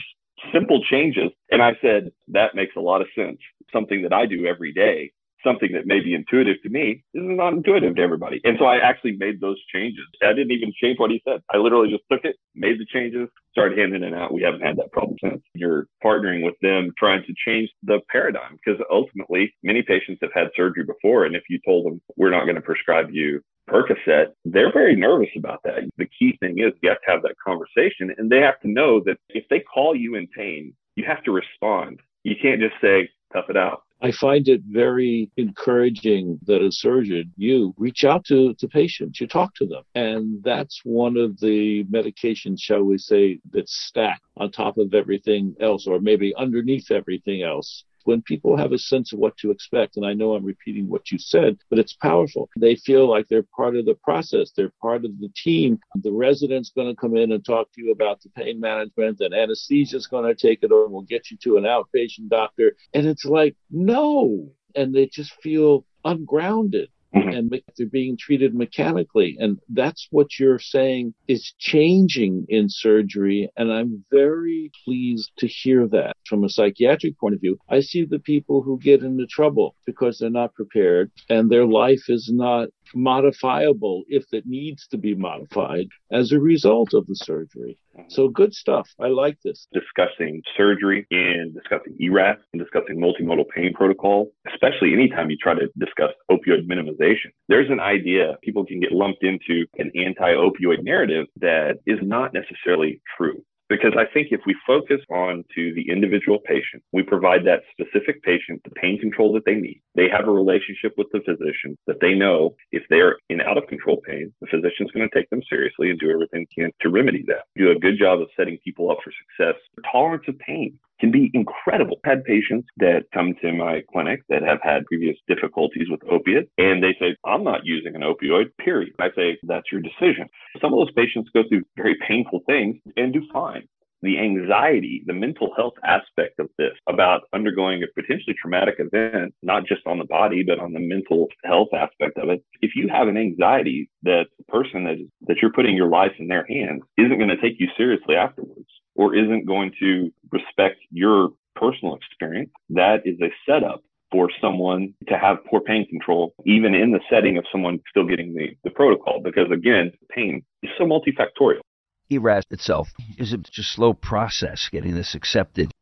simple 0.52 0.82
changes. 0.84 1.30
And 1.50 1.62
I 1.62 1.72
said, 1.80 2.10
that 2.28 2.54
makes 2.54 2.76
a 2.76 2.80
lot 2.80 3.00
of 3.00 3.08
sense. 3.14 3.38
Something 3.72 4.02
that 4.02 4.12
I 4.12 4.26
do 4.26 4.46
every 4.46 4.72
day, 4.72 5.12
something 5.44 5.70
that 5.72 5.86
may 5.86 6.00
be 6.00 6.14
intuitive 6.14 6.56
to 6.62 6.68
me 6.68 7.04
is 7.14 7.22
not 7.22 7.52
intuitive 7.52 7.96
to 7.96 8.02
everybody. 8.02 8.40
And 8.44 8.56
so 8.58 8.64
I 8.64 8.76
actually 8.76 9.16
made 9.16 9.40
those 9.40 9.60
changes. 9.72 10.04
I 10.22 10.32
didn't 10.32 10.52
even 10.52 10.72
change 10.80 10.98
what 10.98 11.10
he 11.10 11.22
said. 11.26 11.42
I 11.52 11.58
literally 11.58 11.90
just 11.90 12.04
took 12.10 12.24
it, 12.24 12.36
made 12.54 12.78
the 12.80 12.86
changes, 12.92 13.28
started 13.52 13.78
handing 13.78 14.02
it 14.02 14.14
out. 14.14 14.32
We 14.32 14.42
haven't 14.42 14.62
had 14.62 14.76
that 14.78 14.92
problem 14.92 15.16
since. 15.22 15.42
You're 15.54 15.86
partnering 16.04 16.44
with 16.44 16.54
them, 16.62 16.92
trying 16.98 17.22
to 17.26 17.34
change 17.46 17.70
the 17.82 18.00
paradigm 18.10 18.58
because 18.64 18.80
ultimately 18.90 19.54
many 19.62 19.82
patients 19.82 20.18
have 20.22 20.32
had 20.34 20.48
surgery 20.56 20.84
before. 20.84 21.24
And 21.24 21.36
if 21.36 21.44
you 21.48 21.58
told 21.64 21.86
them, 21.86 22.00
we're 22.16 22.30
not 22.30 22.44
going 22.44 22.56
to 22.56 22.62
prescribe 22.62 23.08
you 23.10 23.40
Percocet, 23.68 24.28
they're 24.44 24.72
very 24.72 24.96
nervous 24.96 25.30
about 25.36 25.62
that. 25.64 25.80
The 25.98 26.08
key 26.18 26.36
thing 26.40 26.58
is 26.58 26.72
you 26.82 26.88
have 26.88 27.00
to 27.00 27.10
have 27.10 27.22
that 27.22 27.36
conversation 27.44 28.14
and 28.16 28.30
they 28.30 28.40
have 28.40 28.60
to 28.60 28.68
know 28.68 29.00
that 29.00 29.18
if 29.30 29.44
they 29.48 29.60
call 29.60 29.94
you 29.94 30.14
in 30.14 30.26
pain, 30.28 30.72
you 30.94 31.04
have 31.06 31.22
to 31.24 31.32
respond. 31.32 32.00
You 32.22 32.34
can't 32.40 32.60
just 32.60 32.74
say, 32.80 33.08
tough 33.32 33.46
it 33.48 33.56
out. 33.56 33.82
I 34.02 34.12
find 34.12 34.46
it 34.46 34.60
very 34.66 35.30
encouraging 35.38 36.38
that 36.46 36.60
a 36.60 36.70
surgeon, 36.70 37.32
you 37.36 37.74
reach 37.78 38.04
out 38.04 38.26
to, 38.26 38.54
the 38.60 38.68
patients, 38.68 39.20
you 39.20 39.26
talk 39.26 39.54
to 39.54 39.66
them. 39.66 39.82
And 39.94 40.42
that's 40.44 40.80
one 40.84 41.16
of 41.16 41.40
the 41.40 41.84
medications, 41.84 42.60
shall 42.60 42.82
we 42.82 42.98
say, 42.98 43.40
that's 43.52 43.74
stacked 43.74 44.22
on 44.36 44.52
top 44.52 44.76
of 44.76 44.92
everything 44.92 45.56
else, 45.60 45.86
or 45.86 45.98
maybe 45.98 46.34
underneath 46.36 46.90
everything 46.90 47.42
else 47.42 47.84
when 48.06 48.22
people 48.22 48.56
have 48.56 48.72
a 48.72 48.78
sense 48.78 49.12
of 49.12 49.18
what 49.18 49.36
to 49.38 49.50
expect, 49.50 49.96
and 49.96 50.06
I 50.06 50.14
know 50.14 50.34
I'm 50.34 50.44
repeating 50.44 50.88
what 50.88 51.10
you 51.10 51.18
said, 51.18 51.58
but 51.68 51.78
it's 51.78 51.92
powerful. 51.92 52.48
They 52.56 52.76
feel 52.76 53.10
like 53.10 53.26
they're 53.28 53.46
part 53.56 53.76
of 53.76 53.84
the 53.84 53.96
process, 54.02 54.52
they're 54.56 54.72
part 54.80 55.04
of 55.04 55.18
the 55.18 55.30
team. 55.36 55.78
The 56.02 56.12
resident's 56.12 56.70
going 56.70 56.88
to 56.88 57.00
come 57.00 57.16
in 57.16 57.32
and 57.32 57.44
talk 57.44 57.72
to 57.72 57.82
you 57.82 57.92
about 57.92 58.22
the 58.22 58.30
pain 58.30 58.60
management, 58.60 59.20
and 59.20 59.34
anesthesia 59.34 59.96
is 59.96 60.06
going 60.06 60.24
to 60.24 60.34
take 60.34 60.62
it 60.62 60.72
over. 60.72 60.88
We'll 60.88 61.02
get 61.02 61.30
you 61.30 61.36
to 61.42 61.56
an 61.56 61.64
outpatient 61.64 62.28
doctor. 62.30 62.76
And 62.94 63.06
it's 63.06 63.24
like, 63.24 63.56
no. 63.70 64.52
And 64.74 64.94
they 64.94 65.06
just 65.06 65.32
feel 65.42 65.84
ungrounded 66.04 66.90
mm-hmm. 67.16 67.28
and 67.28 67.62
they're 67.76 67.86
being 67.86 68.16
treated 68.16 68.54
mechanically. 68.54 69.36
And 69.38 69.58
that's 69.68 70.06
what 70.10 70.38
you're 70.38 70.58
saying 70.58 71.14
is 71.28 71.54
changing 71.58 72.46
in 72.48 72.66
surgery. 72.68 73.48
And 73.56 73.72
I'm 73.72 74.04
very 74.10 74.70
pleased 74.84 75.30
to 75.38 75.46
hear 75.46 75.86
that 75.88 76.16
from 76.28 76.44
a 76.44 76.48
psychiatric 76.48 77.18
point 77.18 77.34
of 77.34 77.40
view. 77.40 77.58
I 77.68 77.80
see 77.80 78.04
the 78.04 78.18
people 78.18 78.62
who 78.62 78.78
get 78.78 79.02
into 79.02 79.26
trouble 79.26 79.74
because 79.86 80.18
they're 80.18 80.30
not 80.30 80.54
prepared 80.54 81.10
and 81.28 81.50
their 81.50 81.66
life 81.66 82.04
is 82.08 82.30
not 82.32 82.68
modifiable 82.94 84.04
if 84.08 84.24
it 84.32 84.44
needs 84.46 84.86
to 84.88 84.98
be 84.98 85.14
modified 85.14 85.88
as 86.12 86.32
a 86.32 86.40
result 86.40 86.94
of 86.94 87.06
the 87.06 87.14
surgery. 87.14 87.78
Mm-hmm. 87.96 88.08
So 88.08 88.28
good 88.28 88.54
stuff. 88.54 88.88
I 89.00 89.08
like 89.08 89.38
this. 89.42 89.66
Discussing 89.72 90.42
surgery 90.56 91.06
and 91.10 91.54
discussing 91.54 91.96
ERAS 92.00 92.38
and 92.52 92.62
discussing 92.62 92.98
multimodal 92.98 93.48
pain 93.54 93.72
protocol, 93.74 94.30
especially 94.52 94.92
anytime 94.92 95.30
you 95.30 95.36
try 95.36 95.54
to 95.54 95.68
discuss 95.78 96.10
opioid 96.30 96.66
minimization. 96.66 97.30
There's 97.48 97.70
an 97.70 97.80
idea 97.80 98.36
people 98.42 98.64
can 98.64 98.80
get 98.80 98.92
lumped 98.92 99.22
into 99.22 99.66
an 99.78 99.90
anti-opioid 99.94 100.82
narrative 100.82 101.26
that 101.40 101.78
is 101.86 101.98
not 102.02 102.32
necessarily 102.34 103.00
true. 103.16 103.42
Because 103.68 103.92
I 103.98 104.04
think 104.12 104.28
if 104.30 104.40
we 104.46 104.54
focus 104.66 105.00
on 105.10 105.44
to 105.54 105.74
the 105.74 105.90
individual 105.90 106.38
patient, 106.38 106.82
we 106.92 107.02
provide 107.02 107.44
that 107.46 107.62
specific 107.72 108.22
patient 108.22 108.62
the 108.64 108.70
pain 108.70 108.98
control 108.98 109.32
that 109.34 109.44
they 109.44 109.54
need. 109.54 109.82
They 109.94 110.08
have 110.08 110.28
a 110.28 110.30
relationship 110.30 110.92
with 110.96 111.08
the 111.12 111.20
physician 111.20 111.76
that 111.86 112.00
they 112.00 112.14
know 112.14 112.54
if 112.70 112.84
they're 112.90 113.16
in 113.28 113.40
out 113.40 113.58
of 113.58 113.66
control 113.66 114.00
pain, 114.06 114.32
the 114.40 114.46
physician's 114.46 114.90
going 114.92 115.08
to 115.08 115.14
take 115.14 115.28
them 115.30 115.42
seriously 115.48 115.90
and 115.90 115.98
do 115.98 116.10
everything 116.10 116.46
can 116.56 116.70
to 116.80 116.90
remedy 116.90 117.24
that. 117.26 117.44
Do 117.56 117.70
a 117.70 117.78
good 117.78 117.98
job 117.98 118.20
of 118.20 118.28
setting 118.36 118.58
people 118.64 118.90
up 118.90 118.98
for 119.02 119.12
success. 119.12 119.60
Tolerance 119.90 120.24
of 120.28 120.38
pain 120.38 120.78
can 121.00 121.10
be 121.10 121.30
incredible. 121.34 121.98
I've 122.04 122.18
had 122.18 122.24
patients 122.24 122.68
that 122.78 123.04
come 123.12 123.34
to 123.42 123.52
my 123.52 123.82
clinic 123.92 124.20
that 124.28 124.42
have 124.42 124.60
had 124.62 124.86
previous 124.86 125.16
difficulties 125.28 125.88
with 125.90 126.00
opiates 126.10 126.50
and 126.58 126.82
they 126.82 126.96
say, 126.98 127.16
I'm 127.24 127.44
not 127.44 127.64
using 127.64 127.94
an 127.94 128.02
opioid, 128.02 128.56
period. 128.58 128.94
I 128.98 129.08
say, 129.14 129.38
that's 129.42 129.70
your 129.70 129.80
decision. 129.80 130.28
Some 130.60 130.72
of 130.72 130.78
those 130.78 130.92
patients 130.92 131.30
go 131.34 131.42
through 131.48 131.62
very 131.76 131.96
painful 132.06 132.40
things 132.46 132.76
and 132.96 133.12
do 133.12 133.22
fine 133.32 133.68
the 134.02 134.18
anxiety, 134.18 135.02
the 135.06 135.12
mental 135.12 135.52
health 135.56 135.74
aspect 135.84 136.38
of 136.38 136.48
this 136.58 136.72
about 136.88 137.22
undergoing 137.32 137.82
a 137.82 138.00
potentially 138.00 138.36
traumatic 138.40 138.76
event, 138.78 139.34
not 139.42 139.66
just 139.66 139.86
on 139.86 139.98
the 139.98 140.04
body, 140.04 140.42
but 140.42 140.60
on 140.60 140.72
the 140.72 140.80
mental 140.80 141.28
health 141.44 141.68
aspect 141.74 142.18
of 142.18 142.28
it. 142.28 142.44
If 142.60 142.72
you 142.76 142.88
have 142.88 143.08
an 143.08 143.16
anxiety 143.16 143.90
that 144.02 144.26
the 144.38 144.44
person 144.44 144.84
that, 144.84 144.96
that 145.28 145.36
you're 145.40 145.52
putting 145.52 145.76
your 145.76 145.88
life 145.88 146.12
in 146.18 146.28
their 146.28 146.46
hands 146.46 146.82
isn't 146.98 147.18
going 147.18 147.30
to 147.30 147.40
take 147.40 147.58
you 147.58 147.68
seriously 147.76 148.14
afterwards 148.14 148.68
or 148.96 149.14
isn't 149.14 149.46
going 149.46 149.72
to 149.80 150.12
respect 150.32 150.76
your 150.90 151.30
personal 151.54 151.96
experience, 151.96 152.50
that 152.70 152.98
is 153.04 153.18
a 153.20 153.30
setup 153.48 153.82
for 154.12 154.28
someone 154.40 154.94
to 155.08 155.18
have 155.18 155.38
poor 155.50 155.60
pain 155.60 155.86
control, 155.88 156.34
even 156.44 156.74
in 156.74 156.92
the 156.92 157.00
setting 157.10 157.38
of 157.38 157.44
someone 157.50 157.80
still 157.90 158.06
getting 158.06 158.34
the, 158.34 158.56
the 158.64 158.70
protocol, 158.70 159.20
because 159.22 159.50
again, 159.52 159.92
pain 160.10 160.42
is 160.62 160.70
so 160.78 160.84
multifactorial. 160.84 161.60
ERAS 162.08 162.44
itself? 162.50 162.88
Is 163.18 163.32
it 163.32 163.42
just 163.50 163.72
slow 163.72 163.92
process 163.92 164.68
getting 164.70 164.94
this 164.94 165.14
accepted? 165.14 165.72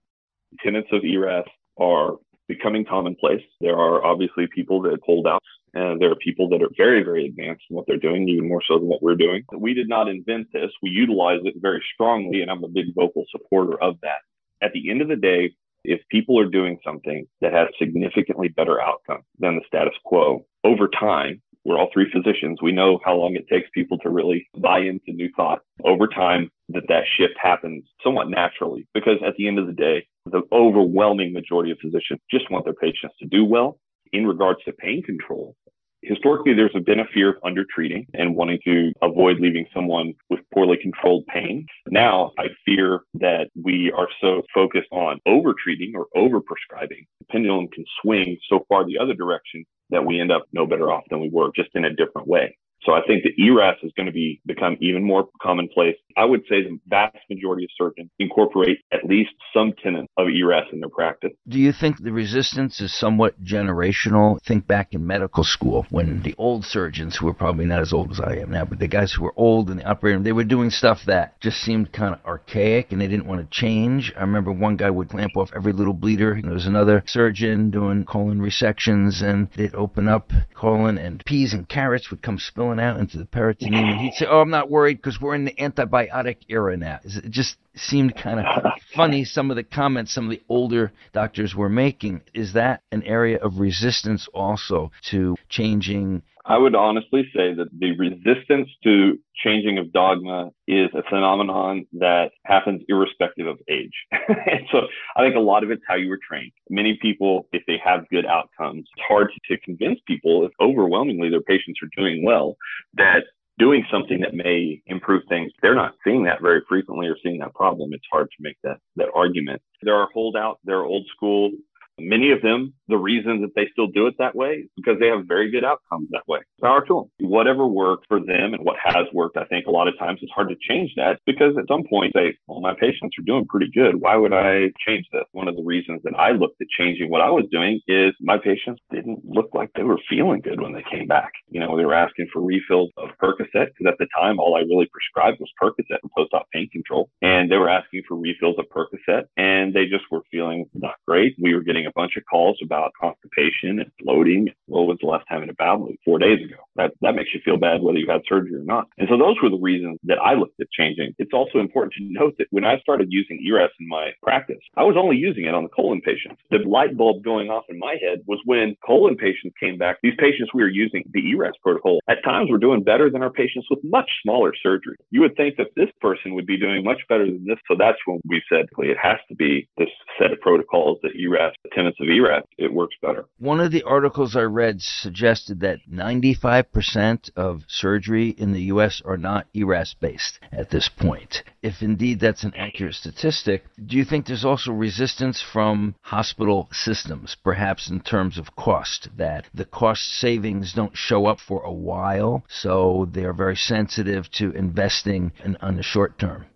Tenets 0.63 0.89
of 0.91 1.05
ERAS 1.05 1.45
are 1.79 2.17
becoming 2.49 2.85
commonplace. 2.85 3.43
There 3.61 3.77
are 3.77 4.05
obviously 4.05 4.47
people 4.55 4.83
that 4.83 4.99
hold 5.05 5.27
out 5.27 5.43
and 5.75 6.01
there 6.01 6.11
are 6.11 6.17
people 6.17 6.49
that 6.51 6.63
are 6.63 6.71
very, 6.77 7.03
very 7.03 7.27
advanced 7.27 7.65
in 7.69 7.77
what 7.77 7.87
they're 7.87 7.97
doing, 7.97 8.29
even 8.29 8.49
more 8.49 8.63
so 8.67 8.79
than 8.79 8.89
what 8.89 9.03
we're 9.03 9.17
doing. 9.17 9.45
We 9.57 9.75
did 9.75 9.89
not 9.89 10.09
invent 10.09 10.49
this. 10.53 10.71
We 10.83 10.91
utilize 10.91 11.41
it 11.45 11.55
very 11.61 11.83
strongly, 11.93 12.43
and 12.43 12.51
I'm 12.51 12.65
a 12.65 12.69
big 12.69 12.95
vocal 12.95 13.25
supporter 13.31 13.81
of 13.83 13.97
that. 14.03 14.23
At 14.63 14.73
the 14.73 14.91
end 14.91 15.03
of 15.03 15.09
the 15.09 15.17
day, 15.17 15.53
if 15.85 16.01
people 16.11 16.39
are 16.39 16.49
doing 16.49 16.79
something 16.85 17.27
that 17.41 17.53
has 17.53 17.69
significantly 17.79 18.49
better 18.49 18.81
outcome 18.81 19.23
than 19.39 19.57
the 19.57 19.63
status 19.67 19.95
quo 20.05 20.47
over 20.65 20.89
time, 20.89 21.43
we're 21.65 21.79
all 21.79 21.91
three 21.93 22.11
physicians. 22.11 22.61
We 22.63 22.73
know 22.73 23.01
how 23.05 23.15
long 23.17 23.37
it 23.37 23.49
takes 23.49 23.69
people 23.75 23.99
to 23.99 24.11
really 24.11 24.47
buy 24.59 24.81
into 24.81 25.13
new 25.13 25.31
thought. 25.37 25.61
Over 25.85 26.07
time, 26.07 26.51
that 26.71 26.89
that 26.89 27.05
shift 27.17 27.35
happens 27.41 27.85
somewhat 28.03 28.29
naturally 28.31 28.87
because 28.95 29.19
at 29.27 29.35
the 29.37 29.49
end 29.49 29.59
of 29.59 29.67
the 29.67 29.73
day, 29.73 30.07
the 30.27 30.43
overwhelming 30.53 31.33
majority 31.33 31.71
of 31.71 31.79
physicians 31.79 32.21
just 32.31 32.51
want 32.51 32.65
their 32.65 32.75
patients 32.75 33.15
to 33.21 33.27
do 33.27 33.45
well. 33.45 33.79
In 34.13 34.27
regards 34.27 34.61
to 34.65 34.73
pain 34.73 35.03
control, 35.03 35.57
historically 36.05 36.55
there's 36.55 36.73
been 36.85 37.01
a 37.01 37.07
fear 37.13 37.31
of 37.31 37.37
undertreating 37.45 38.07
and 38.15 38.35
wanting 38.35 38.59
to 38.65 38.93
avoid 39.03 39.39
leaving 39.41 39.67
someone 39.75 40.15
with 40.31 40.41
poorly 40.53 40.77
controlled 40.81 41.27
pain. 41.27 41.67
Now 41.89 42.33
I 42.39 42.49
fear 42.65 43.01
that 43.15 43.49
we 43.61 43.93
are 43.97 44.09
so 44.21 44.43
focused 44.55 44.89
on 44.93 45.21
overtreating 45.27 45.93
or 45.95 46.07
overprescribing. 46.17 47.07
The 47.21 47.27
pendulum 47.31 47.69
can 47.69 47.85
swing 48.03 48.39
so 48.49 48.65
far 48.69 48.85
the 48.85 48.99
other 48.99 49.15
direction 49.15 49.65
that 49.91 50.05
we 50.05 50.21
end 50.21 50.33
up 50.33 50.45
no 50.53 50.67
better 50.67 50.91
off 50.91 51.05
than 51.11 51.21
we 51.21 51.29
were, 51.29 51.51
just 51.55 51.71
in 51.75 51.85
a 51.85 51.95
different 51.95 52.29
way. 52.29 52.57
So 52.85 52.93
I 52.93 53.01
think 53.07 53.23
that 53.25 53.41
ERAS 53.41 53.77
is 53.83 53.93
going 53.97 54.07
to 54.07 54.13
be 54.13 54.41
become 54.47 54.77
even 54.81 55.05
more 55.05 55.29
commonplace. 55.41 55.97
I 56.17 56.25
would 56.25 56.43
say 56.43 56.63
the 56.63 56.79
vast 56.87 57.17
majority 57.31 57.65
of 57.65 57.71
surgeons 57.77 58.11
incorporate 58.19 58.79
at 58.93 59.05
least 59.05 59.31
some 59.55 59.73
tenet 59.83 60.07
of 60.17 60.29
ERAS 60.29 60.67
in 60.73 60.81
their 60.81 60.89
practice. 60.89 61.33
Do 61.49 61.59
you 61.59 61.73
think 61.73 62.03
the 62.03 62.13
resistance 62.13 62.81
is 62.81 62.97
somewhat 62.97 63.43
generational? 63.43 64.41
Think 64.43 64.67
back 64.67 64.93
in 64.93 65.07
medical 65.07 65.45
school 65.45 65.87
when 65.91 66.23
the 66.23 66.35
old 66.37 66.65
surgeons, 66.65 67.17
who 67.17 67.27
were 67.27 67.35
probably 67.35 67.65
not 67.65 67.81
as 67.81 67.93
old 67.93 68.13
as 68.13 68.21
I 68.21 68.37
am 68.37 68.51
now, 68.51 68.65
but 68.65 68.79
the 68.79 68.89
guys 68.89 69.13
who 69.13 69.25
were 69.25 69.35
old 69.37 69.71
in 69.71 69.79
the 69.79 69.85
operating 69.85 70.19
room, 70.19 70.25
they 70.25 70.33
were 70.33 70.45
doing 70.45 70.71
stuff 70.71 71.01
that 71.07 71.41
just 71.41 71.59
seemed 71.59 71.93
kind 71.93 72.15
of 72.15 72.25
archaic 72.25 72.93
and 72.93 73.01
they 73.01 73.09
didn't 73.09 73.27
want 73.27 73.41
to 73.41 73.59
change. 73.59 74.13
I 74.17 74.21
remember 74.21 74.53
one 74.53 74.77
guy 74.77 74.91
would 74.91 75.09
clamp 75.09 75.37
off 75.37 75.51
every 75.57 75.73
little 75.73 75.95
bleeder. 75.95 76.39
There 76.43 76.53
was 76.53 76.67
another 76.67 77.03
surgeon 77.07 77.71
doing 77.71 78.05
colon 78.05 78.41
resections 78.41 79.23
and 79.23 79.49
they'd 79.57 79.75
open 79.75 80.09
up 80.09 80.31
colon 80.55 80.99
and 80.99 81.25
peas 81.25 81.55
and 81.55 81.69
carrots 81.69 82.11
would 82.11 82.23
come 82.23 82.39
spilling 82.39 82.74
out 82.81 82.99
into 82.99 83.19
the 83.19 83.25
peritoneum, 83.25 83.85
and 83.85 84.01
he'd 84.01 84.15
say, 84.15 84.27
"Oh, 84.27 84.41
I'm 84.41 84.51
not 84.51 84.71
worried 84.71 84.97
because 84.97 85.21
we're 85.21 85.35
in 85.35 85.45
the 85.45 85.55
antibiotic 85.55 86.39
era 86.49 86.77
now." 86.77 87.01
It 87.05 87.31
just 87.31 87.57
seemed 87.75 88.17
kind 88.17 88.41
of 88.41 88.47
funny 88.95 89.25
some 89.25 89.51
of 89.51 89.57
the 89.57 89.63
comments 89.63 90.13
some 90.13 90.25
of 90.25 90.31
the 90.31 90.43
older 90.49 90.93
doctors 91.13 91.55
were 91.55 91.69
making. 91.69 92.23
Is 92.33 92.53
that 92.55 92.83
an 92.93 93.03
area 93.03 93.39
of 93.39 93.59
resistance 93.59 94.29
also 94.33 94.93
to 95.11 95.37
changing? 95.49 96.23
I 96.47 96.59
would 96.59 96.75
honestly 96.75 97.25
say 97.35 97.55
that 97.55 97.69
the 97.79 97.97
resistance 97.97 98.69
to 98.85 99.19
changing 99.43 99.79
of 99.79 99.93
dogma 99.93 100.51
is 100.69 100.91
a 100.95 101.03
phenomenon 101.09 101.87
that 101.95 102.33
happens 102.45 102.83
irrespective 102.89 103.47
of 103.47 103.59
age. 103.69 103.95
and 104.13 104.67
so 104.71 104.83
I 105.17 105.23
think 105.23 105.37
a 105.37 105.41
lot 105.41 105.65
of 105.65 105.71
it's 105.71 105.83
how 105.89 105.95
you 105.95 106.09
were 106.09 106.21
trained. 106.27 106.53
Many 106.69 106.99
people, 107.01 107.49
if 107.53 107.63
they 107.67 107.81
have 107.83 108.09
good 108.11 108.27
outcomes, 108.27 108.81
it's 108.81 109.05
hard 109.09 109.31
to, 109.49 109.55
convince 109.65 110.01
people 110.07 110.45
if 110.45 110.53
overwhelmingly 110.61 111.31
their 111.31 111.41
patients 111.41 111.79
are 111.83 111.89
doing 111.97 112.25
well 112.25 112.57
that 112.95 113.21
doing 113.59 113.85
something 113.91 114.21
that 114.21 114.35
may 114.35 114.83
improve 114.87 115.23
things. 115.29 115.53
They're 115.63 115.77
not 115.77 115.95
seeing 116.05 116.25
that 116.25 116.43
very 116.43 116.61
frequently 116.69 117.07
or 117.07 117.17
seeing 117.23 117.39
that 117.39 117.55
problem. 117.55 117.93
It's 117.93 118.05
hard 118.11 118.29
to 118.29 118.37
make 118.41 118.57
that, 118.65 118.79
that 118.97 119.09
argument. 119.15 119.63
There 119.83 119.95
are 119.95 120.09
holdouts, 120.13 120.61
there 120.65 120.79
are 120.79 120.85
old 120.85 121.07
school 121.15 121.53
Many 121.99 122.33
of 122.33 122.43
them, 122.43 122.75
the 122.89 122.97
reason 122.97 123.41
that 123.43 123.55
they 123.55 123.69
still 123.73 123.87
do 123.87 124.07
it 124.07 124.15
that 124.19 124.35
way 124.35 124.65
is 124.65 124.69
because 124.77 124.99
they 124.99 125.09
have 125.09 125.27
very 125.27 125.51
good 125.51 125.65
outcomes 125.65 126.09
that 126.11 126.27
way. 126.27 126.41
Power 126.61 126.85
to 126.87 126.95
them. 127.19 127.29
Whatever 127.31 127.67
worked 127.67 128.07
for 128.09 128.21
them 128.21 128.55
and 128.55 128.65
what 128.65 128.77
has 128.83 129.07
worked, 129.13 129.37
I 129.37 129.45
think 129.45 129.67
a 129.67 129.71
lot 129.71 129.89
of 129.89 129.99
times 129.99 130.19
it's 130.23 130.33
hard 130.33 130.49
to 130.49 130.57
change 130.61 130.93
that 130.97 131.21
because 131.27 131.57
at 131.59 131.69
some 131.69 131.85
point 131.89 132.13
they, 132.15 132.37
well, 132.47 132.61
my 132.61 132.75
patients 132.75 133.17
are 133.19 133.25
doing 133.25 133.47
pretty 133.47 133.71
good. 133.73 134.01
Why 134.01 134.17
would 134.17 134.33
I 134.33 134.71
change 134.87 135.07
this? 135.13 135.25
One 135.33 135.49
of 135.49 135.57
the 135.57 135.63
reasons 135.63 136.01
that 136.05 136.15
I 136.19 136.33
looked 136.33 136.61
at 136.61 136.69
changing 136.69 137.11
what 137.11 137.21
I 137.21 137.31
was 137.31 137.45
doing 137.51 137.81
is 137.87 138.13
my 138.21 138.39
patients 138.39 138.83
didn't 138.91 139.21
look 139.25 139.51
like 139.55 139.71
they 139.75 139.83
were 139.83 139.99
feeling 140.09 140.41
good 140.41 140.61
when 140.61 140.73
they 140.73 140.85
came 140.91 141.07
back. 141.07 141.33
You 141.49 141.61
know, 141.61 141.77
they 141.77 141.85
were 141.85 141.95
asking 141.95 142.29
for 142.33 142.43
refills 142.43 142.91
of 142.97 143.11
Percocet 143.23 143.47
because 143.53 143.87
at 143.87 143.99
the 143.99 144.09
time 144.17 144.39
all 144.39 144.57
I 144.57 144.61
really 144.61 144.89
prescribed 144.93 145.39
was 145.41 145.51
Percocet 145.63 145.99
and 146.03 146.11
post-op 146.17 146.47
pain 146.53 146.69
control. 146.71 147.09
And 147.23 147.51
they 147.51 147.57
were 147.57 147.69
asking 147.69 148.03
for 148.09 148.17
refills 148.17 148.57
of 148.59 148.67
Percocet 148.69 149.25
and 149.37 149.73
they 149.73 149.87
just 149.87 150.05
were 150.11 150.23
feeling 150.31 150.67
not 150.75 150.97
great. 151.07 151.37
We 151.41 151.55
were 151.55 151.63
getting 151.63 151.84
a 151.87 151.93
bunch 151.95 152.17
of 152.17 152.25
calls 152.31 152.59
about 152.63 152.93
constipation 153.01 153.81
and 153.81 153.91
bloating. 154.01 154.49
What 154.67 154.87
was 154.87 154.99
the 155.01 155.07
last 155.07 155.27
time 155.29 155.43
in 155.43 155.51
a 155.51 155.55
bowel? 155.55 155.89
Four 156.05 156.19
days 156.19 156.45
ago. 156.45 156.57
That 156.77 156.93
that 157.03 157.15
makes 157.15 157.31
you 157.35 157.41
feel 157.45 157.57
bad 157.57 157.83
whether 157.83 157.99
you 157.99 158.11
had 158.11 158.23
surgery 158.29 158.55
or 158.55 158.65
not. 158.65 158.89
And 158.99 159.09
so 159.09 159.17
those 159.17 159.37
were 159.43 159.51
the 159.51 159.59
reasons 159.61 159.99
that 160.05 160.19
I 160.19 160.35
looked 160.35 160.61
at 160.61 160.71
changing. 160.71 161.15
It's 161.19 161.33
also 161.33 161.59
important 161.59 161.95
to 161.95 162.05
note 162.05 162.35
that 162.39 162.47
when 162.51 162.65
I 162.65 162.79
started 162.81 163.09
using 163.11 163.45
ERAS 163.47 163.71
in 163.79 163.89
my 163.89 164.11
practice, 164.23 164.63
I 164.77 164.83
was 164.83 164.97
only 164.99 165.17
using 165.17 165.45
it 165.45 165.55
on 165.55 165.63
the 165.63 165.69
colon 165.69 166.01
patients. 166.01 166.41
The 166.51 166.59
light 166.59 166.97
bulb 166.97 167.23
going 167.23 167.49
off 167.51 167.65
in 167.69 167.79
my 167.79 167.97
head 168.01 168.21
was 168.27 168.41
when 168.45 168.77
colon 168.85 169.17
patients 169.17 169.55
came 169.61 169.79
back. 169.79 169.99
These 170.03 170.19
patients 170.19 170.51
we 170.53 170.63
were 170.63 170.69
using 170.69 171.05
the 171.13 171.21
ERAS 171.31 171.55
protocol 171.63 172.01
at 172.09 172.23
times 172.25 172.51
were 172.51 172.59
doing 172.59 172.83
better 172.83 173.11
than 173.11 173.23
our 173.23 173.31
patients 173.31 173.67
with 173.71 173.81
much 173.85 174.11
smaller 174.23 174.53
surgery. 174.63 174.97
You 175.11 175.21
would 175.21 175.37
think 175.37 175.57
that 175.57 175.75
this 175.77 175.91
person 176.01 176.35
would 176.35 176.47
be 176.47 176.59
doing 176.59 176.85
much 176.85 177.03
better 177.09 177.27
than 177.27 177.45
this. 177.47 177.59
So 177.69 177.77
that's 177.79 177.99
when 178.07 178.21
we 178.29 178.43
said 178.49 178.67
it 178.79 178.99
has 179.01 179.19
to 179.29 179.35
be 179.35 179.69
this 179.79 179.89
set 180.19 180.33
of 180.33 180.41
protocols 180.41 180.99
that 181.03 181.17
ERAS, 181.17 181.53
tenets 181.75 181.99
of 182.01 182.09
ERAS, 182.09 182.45
it 182.59 182.73
works 182.73 182.97
better. 183.03 183.27
One 183.39 183.61
of 183.61 183.73
the 183.73 183.83
articles 183.83 184.37
I 184.37 184.43
read 184.43 184.81
suggested 184.81 185.61
that 185.61 185.81
95% 185.91 187.31
of 187.37 187.63
surgery 187.69 188.31
in 188.31 188.53
the 188.53 188.63
U.S. 188.63 189.03
are 189.05 189.17
not 189.17 189.47
ERAS 189.55 189.95
based 190.01 190.39
at 190.53 190.71
this 190.71 190.89
point. 190.89 191.43
If 191.63 191.83
indeed 191.83 192.21
that's 192.21 192.45
an 192.45 192.55
accurate 192.57 192.95
statistic, 192.95 193.65
do 193.85 193.97
you 193.97 194.05
think 194.05 194.27
there's 194.27 194.45
also 194.45 194.73
resistance 194.73 195.43
from 195.43 195.95
hospital 196.03 196.69
systems, 196.73 197.37
perhaps 197.43 197.91
in 197.91 198.01
terms 198.01 198.39
of 198.39 198.57
cost, 198.57 199.09
that 199.17 199.47
the 199.55 199.65
cost 199.65 200.03
savings 200.03 200.73
don't 200.73 200.97
show 200.97 201.27
up 201.27 201.41
for 201.41 201.63
a 201.63 201.73
while, 201.73 202.45
so 202.49 203.09
they're 203.11 203.33
very 203.33 203.57
sensitive 203.57 204.31
to 204.33 204.51
investing 204.53 205.33
in, 205.45 205.57
on 205.61 205.77
the 205.77 205.83
short 205.83 206.19
term? 206.19 206.47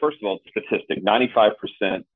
First 0.00 0.18
of 0.22 0.26
all, 0.26 0.40
statistic 0.48 1.04
95% 1.04 1.52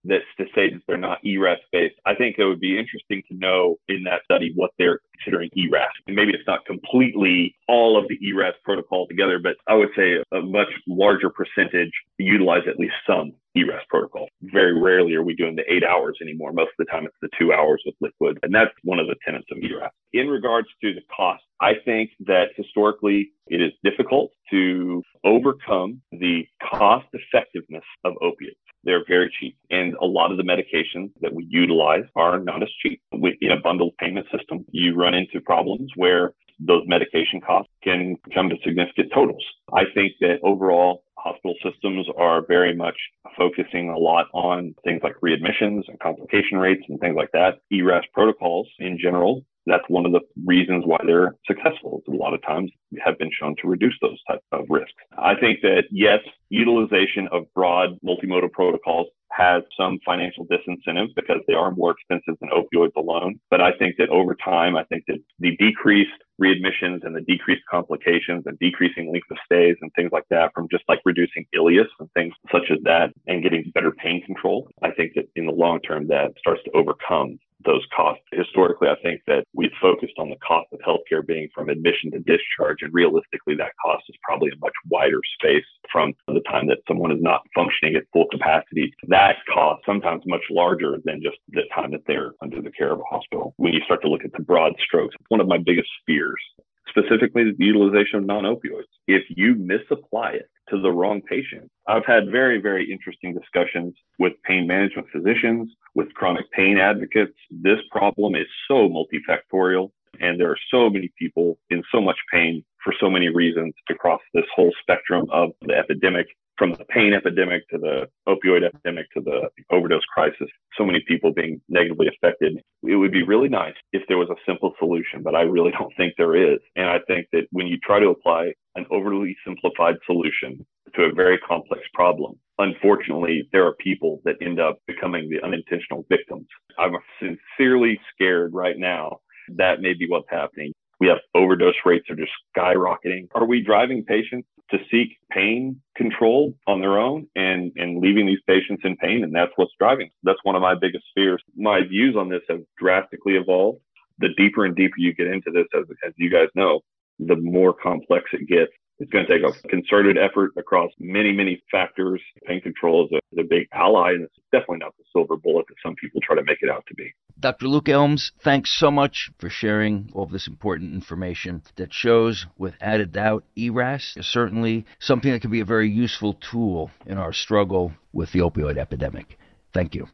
that 0.05 0.20
say 0.55 0.70
that 0.70 0.81
they're 0.87 0.97
not 0.97 1.25
ERAS 1.25 1.59
based. 1.73 1.97
I 2.07 2.14
think 2.14 2.37
it 2.38 2.44
would 2.44 2.61
be 2.61 2.79
interesting 2.79 3.23
to 3.31 3.37
know 3.37 3.77
in 3.88 4.05
that 4.05 4.23
study 4.25 4.53
what 4.55 4.70
they're 4.79 5.01
considering 5.14 5.50
ERAS. 5.57 5.90
And 6.07 6.16
maybe 6.16 6.33
it's 6.33 6.46
not 6.46 6.64
completely 6.66 7.55
all 7.68 7.98
of 7.98 8.07
the 8.09 8.18
ERAS 8.27 8.55
protocol 8.64 9.07
together, 9.09 9.38
but 9.38 9.57
I 9.68 9.74
would 9.74 9.90
say 9.96 10.22
a 10.33 10.40
much 10.40 10.68
larger 10.87 11.31
percentage 11.31 11.92
utilize 12.18 12.62
at 12.68 12.79
least 12.79 12.94
some 13.07 13.33
ERAS 13.55 13.83
protocol. 13.88 14.29
Very 14.42 14.79
rarely 14.79 15.14
are 15.14 15.22
we 15.22 15.35
doing 15.35 15.57
the 15.57 15.72
eight 15.72 15.85
hours 15.85 16.18
anymore. 16.20 16.53
Most 16.53 16.70
of 16.79 16.87
the 16.87 16.90
time 16.90 17.05
it's 17.05 17.16
the 17.22 17.29
two 17.38 17.53
hours 17.53 17.83
with 17.87 17.94
liquid. 18.00 18.38
And 18.42 18.55
that's 18.55 18.72
one 18.83 18.98
of 18.98 19.07
the 19.07 19.16
tenets 19.24 19.46
of 19.50 19.59
ERAS. 19.62 19.90
In 20.12 20.29
regards 20.29 20.68
to 20.83 20.92
the 20.94 21.03
cost, 21.14 21.42
I 21.61 21.74
think 21.85 22.11
that 22.27 22.48
historically 22.57 23.31
it 23.46 23.61
is 23.61 23.72
difficult 23.85 24.31
to 24.50 25.03
overcome 25.24 26.03
the 26.12 26.46
cost 26.62 27.07
effectiveness 27.12 27.85
of 28.05 28.14
opiates. 28.20 28.59
They're 28.85 29.05
very 29.07 29.33
cheap. 29.40 29.57
And 29.70 29.94
a 30.01 30.07
lot 30.07 30.31
of 30.31 30.37
the 30.37 30.42
medications 30.42 31.11
that 31.20 31.35
we 31.35 31.47
utilize 31.49 32.05
are 32.16 32.38
not 32.38 32.62
as 32.62 32.68
cheap. 32.83 33.01
In 33.12 33.51
a 33.51 33.61
bundled 33.61 33.97
payment 33.99 34.27
system, 34.37 34.64
you 34.70 34.94
run 34.94 35.14
into 35.14 35.40
problems 35.40 35.90
where 35.97 36.33
those 36.61 36.83
medication 36.87 37.40
costs 37.40 37.73
can 37.83 38.16
come 38.33 38.49
to 38.49 38.57
significant 38.64 39.11
totals. 39.12 39.44
I 39.73 39.85
think 39.92 40.12
that 40.20 40.38
overall 40.42 41.03
hospital 41.18 41.55
systems 41.62 42.07
are 42.16 42.44
very 42.47 42.77
much 42.77 42.97
focusing 43.37 43.88
a 43.88 43.99
lot 43.99 44.27
on 44.35 44.75
things 44.85 45.01
like 45.03 45.14
readmissions 45.25 45.83
and 45.88 45.99
complication 46.01 46.59
rates 46.59 46.83
and 46.88 47.01
things 47.01 47.16
like 47.16 47.33
that. 47.33 47.61
ERAS 47.73 48.05
protocols 48.12 48.68
in 48.79 48.99
general 49.03 49.44
that's 49.66 49.85
one 49.88 50.07
of 50.07 50.12
the 50.12 50.20
reasons 50.44 50.85
why 50.87 50.98
they're 51.07 51.35
successful. 51.46 52.03
A 52.09 52.11
lot 52.11 52.35
of 52.35 52.42
times 52.42 52.70
have 53.05 53.18
been 53.18 53.31
shown 53.38 53.55
to 53.62 53.68
reduce 53.68 53.94
those 54.00 54.18
types 54.29 54.44
of 54.53 54.66
risks. 54.68 54.92
I 55.18 55.35
think 55.35 55.61
that 55.62 55.85
yes, 55.90 56.20
utilization 56.50 57.29
of 57.33 57.44
broad 57.55 57.98
multimodal 58.05 58.53
protocols 58.53 59.09
has 59.31 59.62
some 59.77 59.98
financial 60.05 60.46
disincentive 60.46 61.09
because 61.16 61.40
they 61.48 61.55
are 61.55 61.72
more 61.72 61.90
expensive 61.92 62.38
than 62.40 62.50
opioids 62.50 62.94
alone. 62.96 63.40
But 63.50 63.61
I 63.61 63.72
think 63.72 63.96
that 63.98 64.09
over 64.09 64.37
time, 64.37 64.77
I 64.77 64.85
think 64.85 65.05
that 65.09 65.18
the 65.40 65.57
decreased 65.57 66.11
readmissions 66.40 67.05
and 67.05 67.14
the 67.14 67.20
decreased 67.20 67.62
complications 67.70 68.44
and 68.46 68.59
decreasing 68.59 69.11
length 69.12 69.31
of 69.31 69.38
stays 69.44 69.77
and 69.81 69.90
things 69.94 70.11
like 70.12 70.24
that 70.31 70.53
from 70.55 70.68
just 70.70 70.85
like 70.88 71.00
reducing 71.05 71.46
ileus 71.55 71.87
and 71.98 72.09
things 72.12 72.35
such 72.53 72.70
as 72.70 72.79
that 72.85 73.12
and 73.27 73.42
getting 73.42 73.70
better 73.74 73.92
pain 73.92 74.22
control. 74.24 74.68
I 74.83 74.90
think 74.90 75.12
that 75.14 75.27
in 75.37 75.46
the 75.46 75.53
long 75.53 75.81
term, 75.81 76.07
that 76.09 76.33
starts 76.38 76.62
to 76.64 76.70
overcome 76.72 77.38
those 77.64 77.85
costs. 77.94 78.22
Historically, 78.33 78.88
I 78.88 78.96
think 79.03 79.20
that 79.27 79.44
we've 79.55 79.72
focused 79.81 80.14
on 80.18 80.31
the 80.31 80.37
cost 80.37 80.68
of 80.72 80.81
healthcare 80.81 81.27
being 81.27 81.48
from 81.55 81.68
admission 81.68 82.11
to 82.12 82.18
discharge, 82.20 82.83
and 82.83 82.92
realistically, 82.92 83.55
that 83.57 83.72
cost 83.85 84.05
is 84.09 84.16
probably 84.22 84.50
a 84.50 84.59
much 84.61 84.74
wider 84.90 85.20
space 85.38 85.64
from 85.90 86.14
the 86.27 86.42
time 86.50 86.66
that 86.68 86.79
someone 86.88 87.12
is 87.12 87.22
not 87.22 87.42
functioning 87.55 87.96
at 87.96 88.05
full 88.12 88.27
capacity. 88.31 88.92
That 89.09 89.37
cost 89.53 89.83
sometimes 89.87 90.22
much 90.27 90.44
larger 90.50 90.98
than 91.05 91.22
just 91.22 91.37
the 91.48 91.62
time 91.74 91.92
that 91.92 92.03
they're 92.07 92.33
under 92.42 92.61
the 92.61 92.70
care 92.70 92.92
of 92.92 93.00
a 93.00 93.05
hospital. 93.05 93.55
When 93.57 93.72
you 93.72 93.81
start 93.85 94.03
to 94.03 94.09
look 94.09 94.24
at 94.24 94.33
the 94.33 94.42
broad 94.42 94.74
strokes, 94.85 95.14
one 95.29 95.40
of 95.40 95.48
my 95.48 95.59
biggest 95.59 95.88
fears 96.07 96.40
specifically 96.88 97.44
the 97.44 97.64
utilization 97.64 98.18
of 98.18 98.24
non-opioids. 98.24 98.85
If 99.09 99.24
you 99.29 99.55
misapply 99.57 100.33
it 100.33 100.48
to 100.70 100.81
the 100.81 100.90
wrong 100.90 101.20
patient, 101.22 101.70
I've 101.87 102.07
had 102.07 102.31
very, 102.31 102.61
very 102.61 102.90
interesting 102.90 103.35
discussions 103.35 103.94
with 104.18 104.33
pain 104.44 104.66
management 104.66 105.09
physicians, 105.12 105.70
with 105.94 106.12
chronic 106.14 106.50
pain 106.53 106.79
advocates. 106.79 107.37
This 107.50 107.79
problem 107.90 108.35
is 108.35 108.46
so 108.68 108.88
multifactorial 108.88 109.90
and 110.20 110.38
there 110.38 110.50
are 110.50 110.59
so 110.70 110.88
many 110.88 111.11
people 111.18 111.59
in 111.70 111.83
so 111.92 112.00
much 112.00 112.16
pain 112.33 112.64
for 112.83 112.94
so 113.00 113.11
many 113.11 113.29
reasons 113.29 113.74
across 113.90 114.20
this 114.33 114.44
whole 114.55 114.72
spectrum 114.81 115.27
of 115.33 115.50
the 115.62 115.74
epidemic 115.74 116.27
from 116.57 116.73
the 116.73 116.85
pain 116.87 117.12
epidemic 117.12 117.69
to 117.69 117.79
the 117.79 118.09
opioid 118.29 118.64
epidemic 118.64 119.11
to 119.12 119.21
the 119.21 119.49
overdose 119.71 120.05
crisis, 120.05 120.49
so 120.77 120.85
many 120.85 121.03
people 121.07 121.33
being 121.33 121.61
negatively 121.69 122.09
affected. 122.09 122.61
It 122.83 122.97
would 122.97 123.12
be 123.12 123.23
really 123.23 123.49
nice 123.49 123.75
if 123.93 124.03
there 124.09 124.19
was 124.19 124.31
a 124.31 124.37
simple 124.47 124.75
solution, 124.79 125.23
but 125.23 125.35
I 125.35 125.43
really 125.43 125.73
don't 125.73 125.93
think 125.97 126.14
there 126.17 126.37
is. 126.37 126.61
And 126.77 126.88
I 126.88 126.99
think 127.07 127.27
that 127.33 127.47
when 127.51 127.67
you 127.67 127.79
try 127.79 127.99
to 127.99 128.09
apply 128.09 128.53
an 128.77 128.87
overly 128.90 129.37
simplified 129.47 129.97
solution 130.07 130.64
to 130.95 131.03
a 131.05 131.12
very 131.12 131.38
complex 131.38 131.83
problem, 131.93 132.38
unfortunately, 132.59 133.49
there 133.53 133.67
are 133.67 133.75
people 133.75 134.21
that 134.25 134.37
end 134.40 134.61
up 134.61 134.79
becoming 134.87 135.29
the 135.29 135.45
unintentional 135.45 136.05
victims. 136.09 136.47
I'm 136.79 136.97
sincerely 137.21 138.01
scared 138.14 138.53
right 138.55 138.79
now 138.79 139.19
that 139.57 139.81
may 139.81 139.95
be 139.95 140.09
what's 140.09 140.29
happening. 140.31 140.73
We 141.05 141.11
have 141.11 141.19
overdose 141.35 141.75
rates 141.85 142.09
are 142.09 142.17
just 142.17 142.33
skyrocketing. 142.57 143.29
Are 143.35 143.45
we 143.45 143.61
driving 143.61 144.05
patients 144.05 144.49
to 144.71 144.79
seek 144.90 145.19
pain 145.31 145.79
control 145.95 146.55
on 146.67 146.81
their 146.81 146.99
own 146.99 147.27
and, 147.37 147.73
and 147.77 148.01
leaving 148.01 148.25
these 148.25 148.38
patients 148.47 148.81
in 148.85 148.97
pain. 148.97 149.23
And 149.23 149.35
that's 149.35 149.53
what's 149.57 149.75
driving. 149.79 150.09
That's 150.23 150.38
one 150.45 150.57
of 150.57 150.62
my 150.62 150.75
biggest 150.75 151.05
fears. 151.14 151.43
My 151.55 151.83
views 151.83 152.17
on 152.17 152.31
this 152.31 152.40
have 152.49 152.61
drastically 152.79 153.35
evolved. 153.35 153.81
The 154.21 154.31
deeper 154.38 154.64
and 154.64 154.75
deeper 154.75 154.95
you 154.97 155.12
get 155.12 155.27
into 155.27 155.51
this, 155.51 155.67
as, 155.77 155.85
as 156.07 156.14
you 156.17 156.31
guys 156.31 156.49
know, 156.55 156.81
the 157.19 157.37
more 157.37 157.75
complex 157.75 158.25
it 158.33 158.49
gets. 158.49 158.73
It's 158.99 159.11
going 159.11 159.27
to 159.27 159.38
take 159.38 159.47
a 159.47 159.69
concerted 159.69 160.17
effort 160.17 160.53
across 160.57 160.90
many, 160.99 161.33
many 161.33 161.62
factors. 161.71 162.23
Pain 162.47 162.62
control 162.62 163.05
is 163.05 163.12
a, 163.12 163.17
is 163.38 163.45
a 163.45 163.47
big 163.47 163.69
ally, 163.75 164.12
and 164.12 164.23
it's 164.23 164.35
definitely 164.53 164.79
not 164.79 164.97
the 164.97 165.05
silver 165.12 165.37
bullet 165.37 165.67
that 165.69 165.75
some 165.85 165.97
people 165.97 166.23
try 166.23 166.35
to 166.35 166.45
make 166.45 166.59
it 166.62 166.71
out 166.71 166.85
to 166.88 166.95
be. 166.95 167.12
Dr. 167.45 167.67
Luke 167.67 167.91
Elms, 167.91 168.33
thanks 168.43 168.75
so 168.75 168.91
much 168.91 169.31
for 169.39 169.51
sharing 169.51 170.09
all 170.15 170.25
this 170.25 170.49
important 170.49 170.95
information 170.95 171.61
that 171.77 171.93
shows, 171.93 172.47
without 172.57 173.01
a 173.01 173.05
doubt, 173.05 173.45
ERAS 173.55 174.15
is 174.17 174.25
certainly 174.25 174.87
something 174.99 175.31
that 175.31 175.43
can 175.43 175.51
be 175.51 175.61
a 175.61 175.65
very 175.67 175.91
useful 175.91 176.39
tool 176.51 176.91
in 177.05 177.19
our 177.19 177.35
struggle 177.35 177.93
with 178.15 178.33
the 178.33 178.39
opioid 178.39 178.79
epidemic. 178.79 179.39
Thank 179.75 179.95
you. 179.95 180.07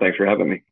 Thanks 0.00 0.16
for 0.16 0.24
having 0.24 0.48
me. 0.48 0.62